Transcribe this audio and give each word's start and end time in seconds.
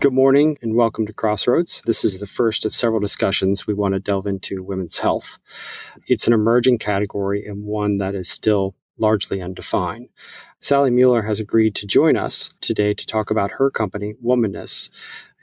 Good 0.00 0.14
morning 0.14 0.56
and 0.62 0.76
welcome 0.76 1.04
to 1.04 1.12
Crossroads. 1.12 1.82
This 1.84 2.06
is 2.06 2.20
the 2.20 2.26
first 2.26 2.64
of 2.64 2.74
several 2.74 3.00
discussions 3.00 3.66
we 3.66 3.74
want 3.74 3.92
to 3.92 4.00
delve 4.00 4.26
into 4.26 4.62
women's 4.62 4.96
health. 4.96 5.38
It's 6.06 6.26
an 6.26 6.32
emerging 6.32 6.78
category 6.78 7.44
and 7.44 7.66
one 7.66 7.98
that 7.98 8.14
is 8.14 8.26
still 8.26 8.74
largely 8.96 9.42
undefined. 9.42 10.08
Sally 10.58 10.90
Mueller 10.90 11.20
has 11.20 11.38
agreed 11.38 11.74
to 11.74 11.86
join 11.86 12.16
us 12.16 12.48
today 12.62 12.94
to 12.94 13.04
talk 13.04 13.30
about 13.30 13.50
her 13.50 13.70
company, 13.70 14.14
Womaness, 14.24 14.88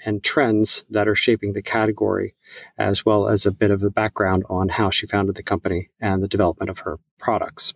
and 0.05 0.23
trends 0.23 0.83
that 0.89 1.07
are 1.07 1.15
shaping 1.15 1.53
the 1.53 1.61
category, 1.61 2.35
as 2.77 3.05
well 3.05 3.27
as 3.27 3.45
a 3.45 3.51
bit 3.51 3.71
of 3.71 3.79
the 3.79 3.89
background 3.89 4.43
on 4.49 4.69
how 4.69 4.89
she 4.89 5.07
founded 5.07 5.35
the 5.35 5.43
company 5.43 5.89
and 5.99 6.21
the 6.21 6.27
development 6.27 6.69
of 6.69 6.79
her 6.79 6.99
products. 7.17 7.73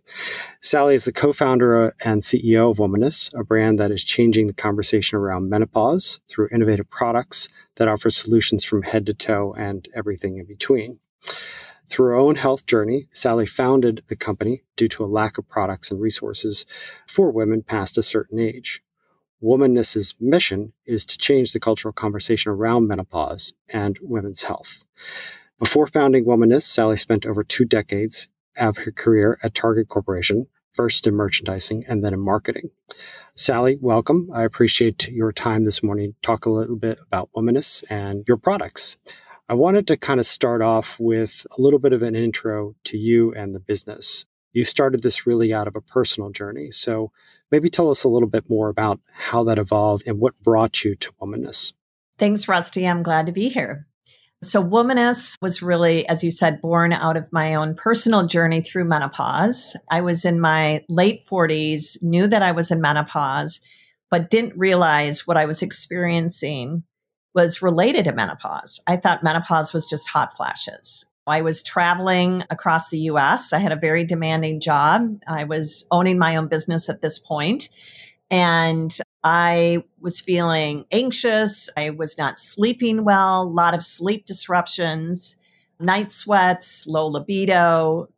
Sally 0.61 0.95
is 0.95 1.05
the 1.05 1.11
co 1.11 1.33
founder 1.33 1.93
and 2.03 2.21
CEO 2.21 2.71
of 2.71 2.77
Womaness, 2.77 3.33
a 3.37 3.43
brand 3.43 3.79
that 3.79 3.91
is 3.91 4.03
changing 4.03 4.47
the 4.47 4.53
conversation 4.53 5.17
around 5.17 5.49
menopause 5.49 6.19
through 6.27 6.49
innovative 6.51 6.89
products 6.89 7.49
that 7.75 7.87
offer 7.87 8.09
solutions 8.09 8.63
from 8.63 8.83
head 8.83 9.05
to 9.05 9.13
toe 9.13 9.53
and 9.57 9.87
everything 9.95 10.37
in 10.37 10.45
between. 10.45 10.99
Through 11.91 12.05
her 12.05 12.15
own 12.15 12.35
health 12.35 12.65
journey, 12.65 13.09
Sally 13.11 13.45
founded 13.45 14.03
the 14.07 14.15
company 14.15 14.63
due 14.77 14.87
to 14.87 15.03
a 15.03 15.07
lack 15.07 15.37
of 15.37 15.49
products 15.49 15.91
and 15.91 15.99
resources 15.99 16.65
for 17.05 17.31
women 17.31 17.63
past 17.63 17.97
a 17.97 18.01
certain 18.01 18.39
age. 18.39 18.81
Womaness's 19.41 20.13
mission 20.19 20.73
is 20.85 21.05
to 21.07 21.17
change 21.17 21.51
the 21.51 21.59
cultural 21.59 21.91
conversation 21.91 22.51
around 22.51 22.87
menopause 22.87 23.53
and 23.73 23.97
women's 24.01 24.43
health. 24.43 24.83
Before 25.59 25.87
founding 25.87 26.25
Womaness, 26.25 26.63
Sally 26.63 26.97
spent 26.97 27.25
over 27.25 27.43
two 27.43 27.65
decades 27.65 28.27
of 28.57 28.77
her 28.77 28.91
career 28.91 29.39
at 29.41 29.55
Target 29.55 29.87
Corporation, 29.87 30.47
first 30.73 31.07
in 31.07 31.15
merchandising 31.15 31.85
and 31.87 32.03
then 32.03 32.13
in 32.13 32.19
marketing. 32.19 32.69
Sally, 33.35 33.77
welcome. 33.81 34.29
I 34.33 34.43
appreciate 34.43 35.07
your 35.09 35.31
time 35.31 35.65
this 35.65 35.81
morning. 35.81 36.11
To 36.11 36.17
talk 36.21 36.45
a 36.45 36.51
little 36.51 36.75
bit 36.75 36.99
about 37.01 37.29
Womaness 37.35 37.83
and 37.89 38.23
your 38.27 38.37
products. 38.37 38.97
I 39.49 39.53
wanted 39.53 39.87
to 39.87 39.97
kind 39.97 40.19
of 40.19 40.25
start 40.25 40.61
off 40.61 40.99
with 40.99 41.45
a 41.57 41.61
little 41.61 41.79
bit 41.79 41.93
of 41.93 42.03
an 42.03 42.15
intro 42.15 42.75
to 42.85 42.97
you 42.97 43.33
and 43.33 43.55
the 43.55 43.59
business. 43.59 44.25
You 44.53 44.65
started 44.65 45.01
this 45.01 45.25
really 45.25 45.53
out 45.53 45.67
of 45.67 45.75
a 45.75 45.81
personal 45.81 46.29
journey. 46.29 46.71
So 46.71 47.11
maybe 47.51 47.69
tell 47.69 47.91
us 47.91 48.03
a 48.03 48.09
little 48.09 48.29
bit 48.29 48.49
more 48.49 48.69
about 48.69 48.99
how 49.13 49.43
that 49.43 49.59
evolved 49.59 50.07
and 50.07 50.19
what 50.19 50.41
brought 50.41 50.83
you 50.83 50.95
to 50.95 51.11
Womaness. 51.21 51.73
Thanks, 52.17 52.47
Rusty. 52.47 52.87
I'm 52.87 53.03
glad 53.03 53.25
to 53.25 53.31
be 53.31 53.49
here. 53.49 53.87
So, 54.43 54.63
Womaness 54.63 55.35
was 55.39 55.61
really, 55.61 56.07
as 56.07 56.23
you 56.23 56.31
said, 56.31 56.61
born 56.61 56.93
out 56.93 57.15
of 57.15 57.31
my 57.31 57.53
own 57.53 57.75
personal 57.75 58.25
journey 58.25 58.61
through 58.61 58.85
menopause. 58.85 59.75
I 59.91 60.01
was 60.01 60.25
in 60.25 60.39
my 60.39 60.83
late 60.89 61.21
40s, 61.21 62.01
knew 62.01 62.27
that 62.27 62.41
I 62.41 62.51
was 62.51 62.71
in 62.71 62.81
menopause, 62.81 63.59
but 64.09 64.31
didn't 64.31 64.57
realize 64.57 65.27
what 65.27 65.37
I 65.37 65.45
was 65.45 65.61
experiencing 65.61 66.83
was 67.35 67.61
related 67.61 68.05
to 68.05 68.13
menopause. 68.13 68.79
I 68.87 68.97
thought 68.97 69.23
menopause 69.23 69.73
was 69.73 69.85
just 69.85 70.09
hot 70.09 70.35
flashes. 70.35 71.05
I 71.27 71.41
was 71.41 71.63
traveling 71.63 72.43
across 72.49 72.89
the 72.89 72.99
US. 73.01 73.53
I 73.53 73.59
had 73.59 73.71
a 73.71 73.75
very 73.77 74.03
demanding 74.03 74.59
job. 74.59 75.19
I 75.27 75.43
was 75.43 75.85
owning 75.91 76.17
my 76.17 76.35
own 76.35 76.47
business 76.47 76.89
at 76.89 77.01
this 77.01 77.19
point, 77.19 77.69
And 78.29 78.97
I 79.23 79.83
was 79.99 80.19
feeling 80.19 80.85
anxious. 80.91 81.69
I 81.77 81.89
was 81.91 82.17
not 82.17 82.39
sleeping 82.39 83.03
well, 83.03 83.43
a 83.43 83.43
lot 83.43 83.73
of 83.73 83.83
sleep 83.83 84.25
disruptions, 84.25 85.35
night 85.79 86.11
sweats, 86.11 86.87
low 86.87 87.07
libido, 87.07 88.09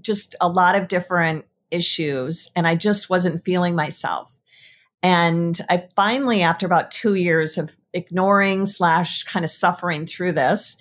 just 0.00 0.34
a 0.40 0.48
lot 0.48 0.74
of 0.74 0.88
different 0.88 1.46
issues. 1.70 2.48
And 2.54 2.66
I 2.68 2.74
just 2.74 3.10
wasn't 3.10 3.42
feeling 3.42 3.74
myself. 3.74 4.38
And 5.02 5.58
I 5.68 5.88
finally, 5.96 6.42
after 6.42 6.66
about 6.66 6.90
two 6.92 7.14
years 7.14 7.58
of 7.58 7.76
ignoring 7.92 8.66
slash 8.66 9.24
kind 9.24 9.44
of 9.44 9.50
suffering 9.50 10.06
through 10.06 10.32
this, 10.32 10.76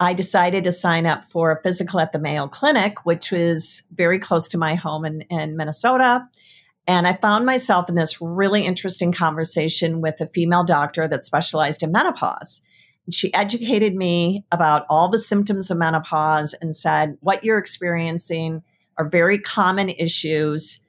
I 0.00 0.12
decided 0.12 0.64
to 0.64 0.72
sign 0.72 1.06
up 1.06 1.24
for 1.24 1.52
a 1.52 1.62
physical 1.62 2.00
at 2.00 2.12
the 2.12 2.18
Mayo 2.18 2.48
Clinic, 2.48 3.04
which 3.06 3.30
was 3.30 3.82
very 3.92 4.18
close 4.18 4.48
to 4.48 4.58
my 4.58 4.74
home 4.74 5.04
in, 5.04 5.22
in 5.30 5.56
Minnesota. 5.56 6.26
And 6.86 7.06
I 7.06 7.14
found 7.14 7.46
myself 7.46 7.88
in 7.88 7.94
this 7.94 8.20
really 8.20 8.66
interesting 8.66 9.12
conversation 9.12 10.00
with 10.00 10.20
a 10.20 10.26
female 10.26 10.64
doctor 10.64 11.08
that 11.08 11.24
specialized 11.24 11.82
in 11.82 11.92
menopause. 11.92 12.60
She 13.10 13.32
educated 13.34 13.94
me 13.94 14.44
about 14.50 14.84
all 14.90 15.08
the 15.08 15.18
symptoms 15.18 15.70
of 15.70 15.78
menopause 15.78 16.54
and 16.60 16.74
said, 16.74 17.16
what 17.20 17.44
you're 17.44 17.58
experiencing 17.58 18.62
are 18.98 19.08
very 19.08 19.38
common 19.38 19.90
issues 19.90 20.80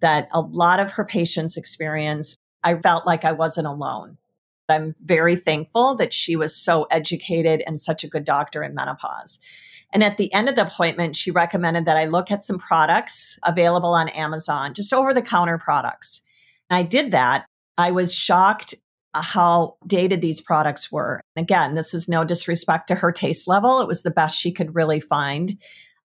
that 0.00 0.28
a 0.32 0.40
lot 0.40 0.80
of 0.80 0.92
her 0.92 1.04
patients 1.04 1.56
experience. 1.56 2.36
I 2.62 2.76
felt 2.76 3.06
like 3.06 3.24
I 3.24 3.32
wasn't 3.32 3.66
alone. 3.66 4.18
I'm 4.68 4.94
very 5.04 5.36
thankful 5.36 5.94
that 5.96 6.14
she 6.14 6.36
was 6.36 6.56
so 6.56 6.84
educated 6.84 7.62
and 7.66 7.78
such 7.78 8.04
a 8.04 8.08
good 8.08 8.24
doctor 8.24 8.62
in 8.62 8.74
menopause. 8.74 9.38
And 9.92 10.02
at 10.02 10.16
the 10.16 10.32
end 10.32 10.48
of 10.48 10.56
the 10.56 10.66
appointment, 10.66 11.14
she 11.16 11.30
recommended 11.30 11.84
that 11.84 11.96
I 11.96 12.06
look 12.06 12.30
at 12.30 12.42
some 12.42 12.58
products 12.58 13.38
available 13.44 13.90
on 13.90 14.08
Amazon, 14.08 14.74
just 14.74 14.92
over 14.92 15.14
the 15.14 15.22
counter 15.22 15.58
products. 15.58 16.20
And 16.68 16.76
I 16.76 16.82
did 16.82 17.12
that. 17.12 17.46
I 17.78 17.92
was 17.92 18.14
shocked 18.14 18.74
uh, 19.14 19.22
how 19.22 19.76
dated 19.86 20.20
these 20.20 20.40
products 20.40 20.90
were. 20.90 21.20
And 21.36 21.44
again, 21.44 21.74
this 21.74 21.92
was 21.92 22.08
no 22.08 22.24
disrespect 22.24 22.88
to 22.88 22.96
her 22.96 23.12
taste 23.12 23.46
level. 23.46 23.80
It 23.80 23.86
was 23.86 24.02
the 24.02 24.10
best 24.10 24.38
she 24.38 24.50
could 24.50 24.74
really 24.74 24.98
find 24.98 25.56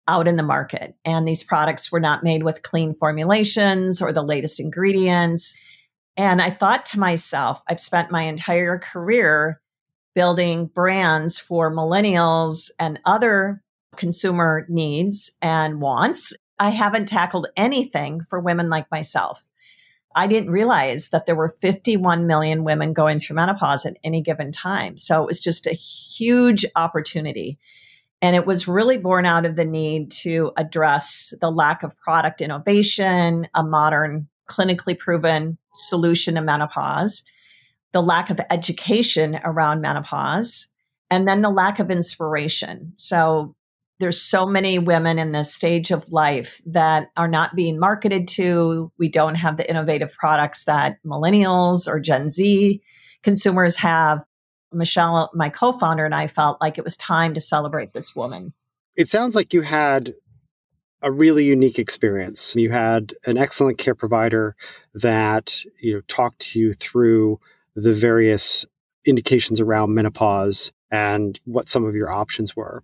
out 0.09 0.27
in 0.27 0.35
the 0.35 0.43
market. 0.43 0.95
And 1.05 1.27
these 1.27 1.43
products 1.43 1.91
were 1.91 1.99
not 1.99 2.23
made 2.23 2.43
with 2.43 2.63
clean 2.63 2.93
formulations 2.93 4.01
or 4.01 4.11
the 4.11 4.23
latest 4.23 4.59
ingredients. 4.59 5.55
And 6.17 6.41
I 6.41 6.49
thought 6.49 6.87
to 6.87 6.99
myself, 6.99 7.61
I've 7.69 7.79
spent 7.79 8.11
my 8.11 8.23
entire 8.23 8.79
career 8.79 9.61
building 10.15 10.65
brands 10.65 11.37
for 11.37 11.71
millennials 11.71 12.71
and 12.79 12.99
other 13.05 13.61
consumer 13.95 14.65
needs 14.67 15.29
and 15.43 15.79
wants. 15.79 16.33
I 16.57 16.71
haven't 16.71 17.07
tackled 17.07 17.47
anything 17.55 18.23
for 18.23 18.39
women 18.39 18.67
like 18.67 18.89
myself. 18.89 19.47
I 20.15 20.25
didn't 20.25 20.49
realize 20.49 21.09
that 21.09 21.27
there 21.27 21.35
were 21.35 21.49
51 21.49 22.25
million 22.25 22.63
women 22.63 22.93
going 22.93 23.19
through 23.19 23.35
menopause 23.35 23.85
at 23.85 23.97
any 24.03 24.21
given 24.21 24.51
time. 24.51 24.97
So 24.97 25.21
it 25.21 25.27
was 25.27 25.39
just 25.39 25.67
a 25.67 25.73
huge 25.73 26.65
opportunity. 26.75 27.59
And 28.19 28.35
it 28.35 28.47
was 28.47 28.67
really 28.67 28.97
born 28.97 29.27
out 29.27 29.45
of 29.45 29.55
the 29.55 29.65
need 29.65 30.09
to 30.23 30.51
address 30.57 31.31
the 31.39 31.51
lack 31.51 31.83
of 31.83 31.95
product 31.99 32.41
innovation, 32.41 33.47
a 33.53 33.63
modern 33.63 34.27
clinically 34.47 34.97
proven 34.97 35.57
solution 35.73 36.35
to 36.35 36.41
menopause, 36.41 37.23
the 37.93 38.01
lack 38.01 38.29
of 38.29 38.39
education 38.49 39.39
around 39.43 39.81
menopause, 39.81 40.67
and 41.09 41.27
then 41.27 41.41
the 41.41 41.49
lack 41.49 41.79
of 41.79 41.89
inspiration. 41.91 42.93
So 42.97 43.55
there's 43.99 44.21
so 44.21 44.45
many 44.45 44.77
women 44.77 45.17
in 45.17 45.31
this 45.31 45.53
stage 45.53 45.91
of 45.91 46.11
life 46.11 46.61
that 46.65 47.07
are 47.17 47.27
not 47.27 47.55
being 47.55 47.79
marketed 47.79 48.27
to. 48.29 48.91
We 48.99 49.09
don't 49.09 49.35
have 49.35 49.57
the 49.57 49.67
innovative 49.69 50.13
products 50.13 50.65
that 50.65 50.97
millennials 51.05 51.87
or 51.87 51.99
Gen 51.99 52.29
Z 52.29 52.81
consumers 53.23 53.75
have. 53.77 54.23
Michelle, 54.73 55.31
my 55.33 55.49
co 55.49 55.71
founder, 55.71 56.05
and 56.05 56.13
I 56.13 56.27
felt 56.27 56.59
like 56.59 56.77
it 56.77 56.83
was 56.83 56.97
time 56.97 57.33
to 57.33 57.41
celebrate 57.41 57.93
this 57.93 58.15
woman. 58.15 58.53
It 58.97 59.09
sounds 59.09 59.33
like 59.33 59.53
you 59.53 59.61
had 59.61 60.13
a 61.01 61.11
really 61.11 61.45
unique 61.45 61.79
experience. 61.79 62.55
You 62.55 62.71
had 62.71 63.13
an 63.25 63.37
excellent 63.37 63.77
care 63.77 63.95
provider 63.95 64.55
that 64.93 65.63
you 65.79 65.95
know 65.95 66.01
talked 66.07 66.39
to 66.39 66.59
you 66.59 66.73
through 66.73 67.39
the 67.75 67.93
various 67.93 68.65
indications 69.05 69.61
around 69.61 69.93
menopause 69.93 70.71
and 70.89 71.39
what 71.45 71.69
some 71.69 71.85
of 71.85 71.95
your 71.95 72.11
options 72.11 72.55
were. 72.55 72.83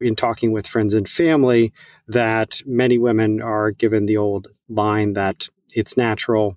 In 0.00 0.16
talking 0.16 0.52
with 0.52 0.66
friends 0.66 0.92
and 0.92 1.08
family, 1.08 1.72
that 2.08 2.60
many 2.66 2.98
women 2.98 3.40
are 3.40 3.70
given 3.70 4.06
the 4.06 4.16
old 4.16 4.48
line 4.68 5.14
that 5.14 5.48
it's 5.74 5.96
natural, 5.96 6.56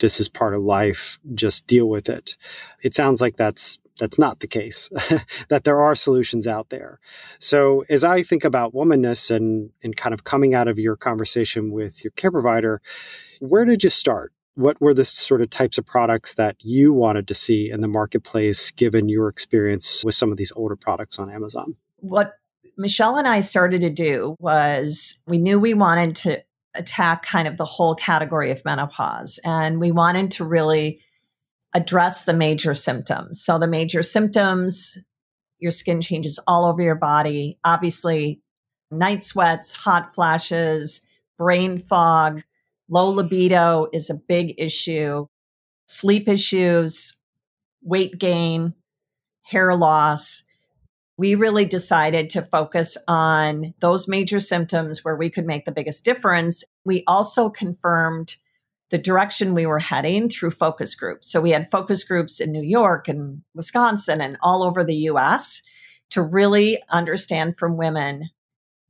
this 0.00 0.18
is 0.18 0.28
part 0.28 0.54
of 0.54 0.62
life, 0.62 1.20
just 1.34 1.66
deal 1.66 1.88
with 1.88 2.08
it. 2.08 2.36
It 2.82 2.94
sounds 2.94 3.20
like 3.20 3.36
that's 3.36 3.78
that's 3.98 4.18
not 4.18 4.40
the 4.40 4.46
case, 4.46 4.88
that 5.48 5.64
there 5.64 5.80
are 5.80 5.94
solutions 5.94 6.46
out 6.46 6.70
there. 6.70 6.98
So, 7.38 7.84
as 7.88 8.04
I 8.04 8.22
think 8.22 8.44
about 8.44 8.74
womaness 8.74 9.34
and, 9.34 9.70
and 9.82 9.96
kind 9.96 10.14
of 10.14 10.24
coming 10.24 10.54
out 10.54 10.68
of 10.68 10.78
your 10.78 10.96
conversation 10.96 11.70
with 11.70 12.04
your 12.04 12.12
care 12.12 12.30
provider, 12.30 12.80
where 13.40 13.64
did 13.64 13.84
you 13.84 13.90
start? 13.90 14.32
What 14.54 14.80
were 14.80 14.94
the 14.94 15.04
sort 15.04 15.42
of 15.42 15.50
types 15.50 15.78
of 15.78 15.86
products 15.86 16.34
that 16.34 16.56
you 16.60 16.92
wanted 16.92 17.28
to 17.28 17.34
see 17.34 17.70
in 17.70 17.80
the 17.80 17.88
marketplace 17.88 18.70
given 18.70 19.08
your 19.08 19.28
experience 19.28 20.04
with 20.04 20.14
some 20.14 20.30
of 20.30 20.38
these 20.38 20.52
older 20.56 20.76
products 20.76 21.18
on 21.18 21.30
Amazon? 21.30 21.76
What 21.96 22.34
Michelle 22.76 23.16
and 23.16 23.28
I 23.28 23.40
started 23.40 23.80
to 23.82 23.90
do 23.90 24.36
was 24.38 25.18
we 25.26 25.38
knew 25.38 25.58
we 25.58 25.74
wanted 25.74 26.16
to 26.16 26.42
attack 26.74 27.24
kind 27.24 27.48
of 27.48 27.56
the 27.56 27.64
whole 27.64 27.94
category 27.94 28.50
of 28.50 28.64
menopause, 28.64 29.38
and 29.44 29.80
we 29.80 29.92
wanted 29.92 30.30
to 30.32 30.44
really 30.44 31.00
address 31.74 32.24
the 32.24 32.32
major 32.32 32.74
symptoms. 32.74 33.42
So 33.42 33.58
the 33.58 33.66
major 33.66 34.02
symptoms, 34.02 34.98
your 35.58 35.70
skin 35.70 36.00
changes 36.00 36.38
all 36.46 36.64
over 36.64 36.82
your 36.82 36.94
body. 36.94 37.58
Obviously, 37.64 38.40
night 38.90 39.22
sweats, 39.22 39.72
hot 39.72 40.12
flashes, 40.12 41.00
brain 41.38 41.78
fog, 41.78 42.42
low 42.88 43.08
libido 43.10 43.86
is 43.92 44.10
a 44.10 44.14
big 44.14 44.54
issue. 44.58 45.26
Sleep 45.86 46.28
issues, 46.28 47.16
weight 47.82 48.18
gain, 48.18 48.74
hair 49.42 49.74
loss. 49.74 50.42
We 51.16 51.34
really 51.34 51.64
decided 51.64 52.30
to 52.30 52.42
focus 52.42 52.96
on 53.06 53.74
those 53.80 54.08
major 54.08 54.40
symptoms 54.40 55.04
where 55.04 55.16
we 55.16 55.30
could 55.30 55.46
make 55.46 55.66
the 55.66 55.72
biggest 55.72 56.04
difference. 56.04 56.64
We 56.84 57.04
also 57.06 57.50
confirmed 57.50 58.36
the 58.90 58.98
direction 58.98 59.54
we 59.54 59.66
were 59.66 59.78
heading 59.78 60.28
through 60.28 60.50
focus 60.50 60.94
groups. 60.94 61.30
So 61.30 61.40
we 61.40 61.50
had 61.50 61.70
focus 61.70 62.04
groups 62.04 62.40
in 62.40 62.52
New 62.52 62.62
York 62.62 63.08
and 63.08 63.42
Wisconsin 63.54 64.20
and 64.20 64.36
all 64.42 64.62
over 64.62 64.84
the 64.84 64.96
US 64.96 65.62
to 66.10 66.22
really 66.22 66.82
understand 66.90 67.56
from 67.56 67.76
women 67.76 68.30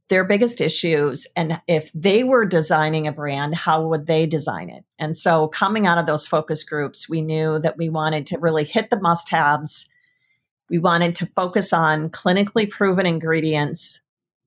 their 0.08 0.24
biggest 0.24 0.60
issues 0.60 1.26
and 1.36 1.60
if 1.68 1.90
they 1.94 2.24
were 2.24 2.44
designing 2.44 3.06
a 3.06 3.12
brand 3.12 3.54
how 3.54 3.86
would 3.86 4.06
they 4.06 4.26
design 4.26 4.68
it? 4.68 4.84
And 4.98 5.16
so 5.16 5.46
coming 5.46 5.86
out 5.86 5.98
of 5.98 6.06
those 6.06 6.26
focus 6.26 6.64
groups 6.64 7.08
we 7.08 7.22
knew 7.22 7.60
that 7.60 7.76
we 7.76 7.88
wanted 7.88 8.26
to 8.26 8.38
really 8.38 8.64
hit 8.64 8.90
the 8.90 9.00
must 9.00 9.28
haves 9.28 9.88
we 10.68 10.78
wanted 10.78 11.14
to 11.16 11.26
focus 11.26 11.72
on 11.72 12.10
clinically 12.10 12.68
proven 12.68 13.04
ingredients 13.06 14.00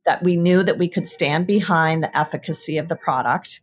that 0.05 0.23
we 0.23 0.35
knew 0.35 0.63
that 0.63 0.77
we 0.77 0.87
could 0.87 1.07
stand 1.07 1.47
behind 1.47 2.03
the 2.03 2.17
efficacy 2.17 2.77
of 2.77 2.89
the 2.89 2.95
product 2.95 3.61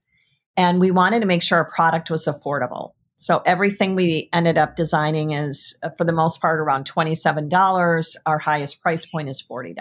and 0.60 0.80
we 0.80 0.90
wanted 0.90 1.20
to 1.20 1.26
make 1.26 1.42
sure 1.42 1.58
our 1.58 1.70
product 1.70 2.10
was 2.10 2.26
affordable 2.26 2.92
so 3.16 3.42
everything 3.44 3.94
we 3.94 4.28
ended 4.32 4.56
up 4.56 4.76
designing 4.76 5.32
is 5.32 5.76
uh, 5.82 5.90
for 5.96 6.04
the 6.04 6.12
most 6.12 6.40
part 6.40 6.60
around 6.60 6.90
$27 6.90 8.16
our 8.26 8.38
highest 8.38 8.80
price 8.80 9.06
point 9.06 9.28
is 9.28 9.42
$40 9.42 9.74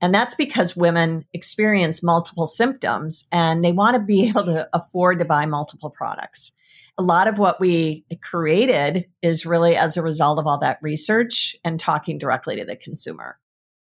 and 0.00 0.14
that's 0.14 0.34
because 0.34 0.76
women 0.76 1.24
experience 1.32 2.02
multiple 2.02 2.46
symptoms 2.46 3.24
and 3.32 3.64
they 3.64 3.72
want 3.72 3.94
to 3.94 4.00
be 4.00 4.24
able 4.28 4.44
to 4.44 4.68
afford 4.74 5.18
to 5.18 5.24
buy 5.24 5.46
multiple 5.46 5.90
products. 5.90 6.52
A 6.98 7.02
lot 7.02 7.26
of 7.26 7.38
what 7.38 7.58
we 7.58 8.04
created 8.22 9.06
is 9.22 9.46
really 9.46 9.76
as 9.76 9.96
a 9.96 10.02
result 10.02 10.38
of 10.38 10.46
all 10.46 10.58
that 10.58 10.78
research 10.80 11.56
and 11.64 11.80
talking 11.80 12.18
directly 12.18 12.56
to 12.56 12.64
the 12.64 12.76
consumer. 12.76 13.38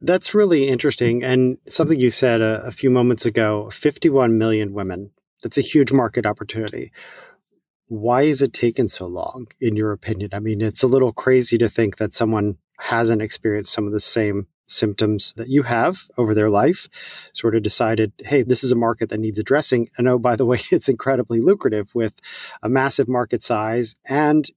That's 0.00 0.34
really 0.34 0.68
interesting. 0.68 1.24
And 1.24 1.58
something 1.66 1.98
you 1.98 2.10
said 2.10 2.40
a, 2.40 2.62
a 2.64 2.70
few 2.70 2.90
moments 2.90 3.26
ago 3.26 3.68
51 3.70 4.38
million 4.38 4.72
women. 4.72 5.10
That's 5.44 5.58
a 5.58 5.60
huge 5.60 5.92
market 5.92 6.24
opportunity. 6.24 6.90
Why 7.88 8.22
is 8.22 8.40
it 8.40 8.54
taken 8.54 8.88
so 8.88 9.06
long, 9.06 9.46
in 9.60 9.76
your 9.76 9.92
opinion? 9.92 10.30
I 10.32 10.40
mean, 10.40 10.62
it's 10.62 10.82
a 10.82 10.88
little 10.88 11.12
crazy 11.12 11.58
to 11.58 11.68
think 11.68 11.98
that 11.98 12.14
someone 12.14 12.56
hasn't 12.78 13.20
experienced 13.22 13.72
some 13.72 13.86
of 13.86 13.92
the 13.92 14.00
same 14.00 14.48
symptoms 14.66 15.34
that 15.36 15.48
you 15.48 15.62
have 15.62 16.08
over 16.16 16.34
their 16.34 16.48
life, 16.48 16.88
sort 17.34 17.54
of 17.54 17.62
decided, 17.62 18.12
hey, 18.20 18.42
this 18.42 18.64
is 18.64 18.72
a 18.72 18.76
market 18.76 19.10
that 19.10 19.20
needs 19.20 19.38
addressing. 19.38 19.90
And 19.98 20.08
oh, 20.08 20.18
by 20.18 20.34
the 20.34 20.46
way, 20.50 20.60
it's 20.72 20.88
incredibly 20.88 21.42
lucrative 21.42 21.94
with 21.94 22.14
a 22.62 22.68
massive 22.70 23.06
market 23.06 23.42
size 23.42 23.96
and 24.08 24.50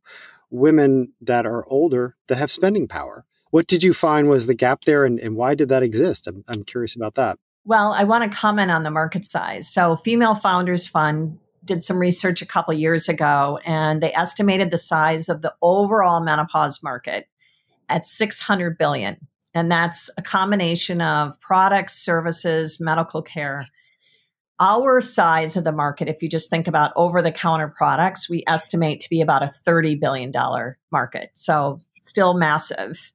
women 0.50 1.12
that 1.20 1.46
are 1.46 1.66
older 1.68 2.16
that 2.28 2.38
have 2.38 2.50
spending 2.50 2.88
power. 2.88 3.26
What 3.52 3.68
did 3.68 3.84
you 3.84 3.94
find 3.94 4.30
was 4.30 4.48
the 4.48 4.56
gap 4.56 4.86
there 4.86 5.04
and, 5.04 5.20
and 5.20 5.36
why 5.36 5.54
did 5.54 5.68
that 5.68 5.84
exist? 5.84 6.28
I'm, 6.28 6.46
I'm 6.48 6.64
curious 6.64 6.96
about 6.96 7.16
that. 7.16 7.38
Well, 7.68 7.92
I 7.92 8.06
want 8.06 8.32
to 8.32 8.36
comment 8.36 8.72
on 8.72 8.84
the 8.84 8.90
market 8.90 9.26
size. 9.26 9.68
So, 9.72 9.98
Female 9.98 10.36
Founders 10.36 10.88
Fund 10.88 11.38
did 11.66 11.84
some 11.84 12.00
research 12.00 12.42
a 12.42 12.46
couple 12.46 12.74
years 12.74 13.10
ago 13.10 13.60
and 13.66 14.02
they 14.02 14.14
estimated 14.14 14.72
the 14.72 14.78
size 14.78 15.28
of 15.28 15.42
the 15.42 15.54
overall 15.62 16.22
menopause 16.22 16.82
market 16.82 17.28
at 17.90 18.08
600 18.08 18.78
billion 18.78 19.18
and 19.54 19.72
that's 19.72 20.10
a 20.18 20.22
combination 20.22 21.02
of 21.02 21.38
products, 21.42 22.02
services, 22.02 22.80
medical 22.80 23.22
care. 23.22 23.68
Our 24.60 25.02
size 25.02 25.58
of 25.58 25.64
the 25.64 25.72
market, 25.72 26.08
if 26.08 26.22
you 26.22 26.30
just 26.30 26.50
think 26.50 26.68
about 26.68 26.92
over 26.96 27.22
the 27.22 27.32
counter 27.32 27.68
products, 27.68 28.30
we 28.30 28.44
estimate 28.48 29.02
to 29.02 29.10
be 29.10 29.20
about 29.20 29.44
a 29.44 29.52
$30 29.68 30.00
billion 30.00 30.32
market. 30.92 31.32
So 31.34 31.80
still 32.02 32.34
massive. 32.34 33.12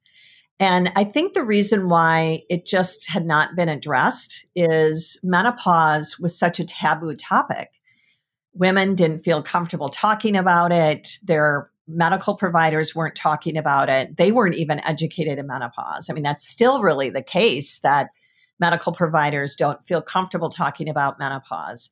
And 0.63 0.93
I 0.95 1.03
think 1.03 1.33
the 1.33 1.43
reason 1.43 1.89
why 1.89 2.43
it 2.49 2.65
just 2.65 3.09
had 3.09 3.25
not 3.25 3.53
been 3.53 3.67
addressed 3.67 4.45
is 4.55 5.19
menopause 5.21 6.17
was 6.17 6.39
such 6.39 6.57
a 6.57 6.63
taboo 6.63 7.15
topic. 7.15 7.69
Women 8.53 8.95
didn't 8.95 9.19
feel 9.19 9.43
comfortable 9.43 9.89
talking 9.89 10.37
about 10.37 10.71
it. 10.71 11.19
Their 11.21 11.69
medical 11.85 12.35
providers 12.37 12.95
weren't 12.95 13.13
talking 13.13 13.57
about 13.57 13.89
it. 13.89 14.15
They 14.15 14.31
weren't 14.31 14.55
even 14.55 14.79
educated 14.85 15.37
in 15.37 15.47
menopause. 15.47 16.09
I 16.09 16.13
mean, 16.13 16.23
that's 16.23 16.47
still 16.47 16.81
really 16.81 17.09
the 17.09 17.21
case 17.21 17.79
that 17.79 18.11
medical 18.57 18.93
providers 18.93 19.57
don't 19.57 19.83
feel 19.83 20.01
comfortable 20.01 20.47
talking 20.47 20.87
about 20.87 21.19
menopause. 21.19 21.89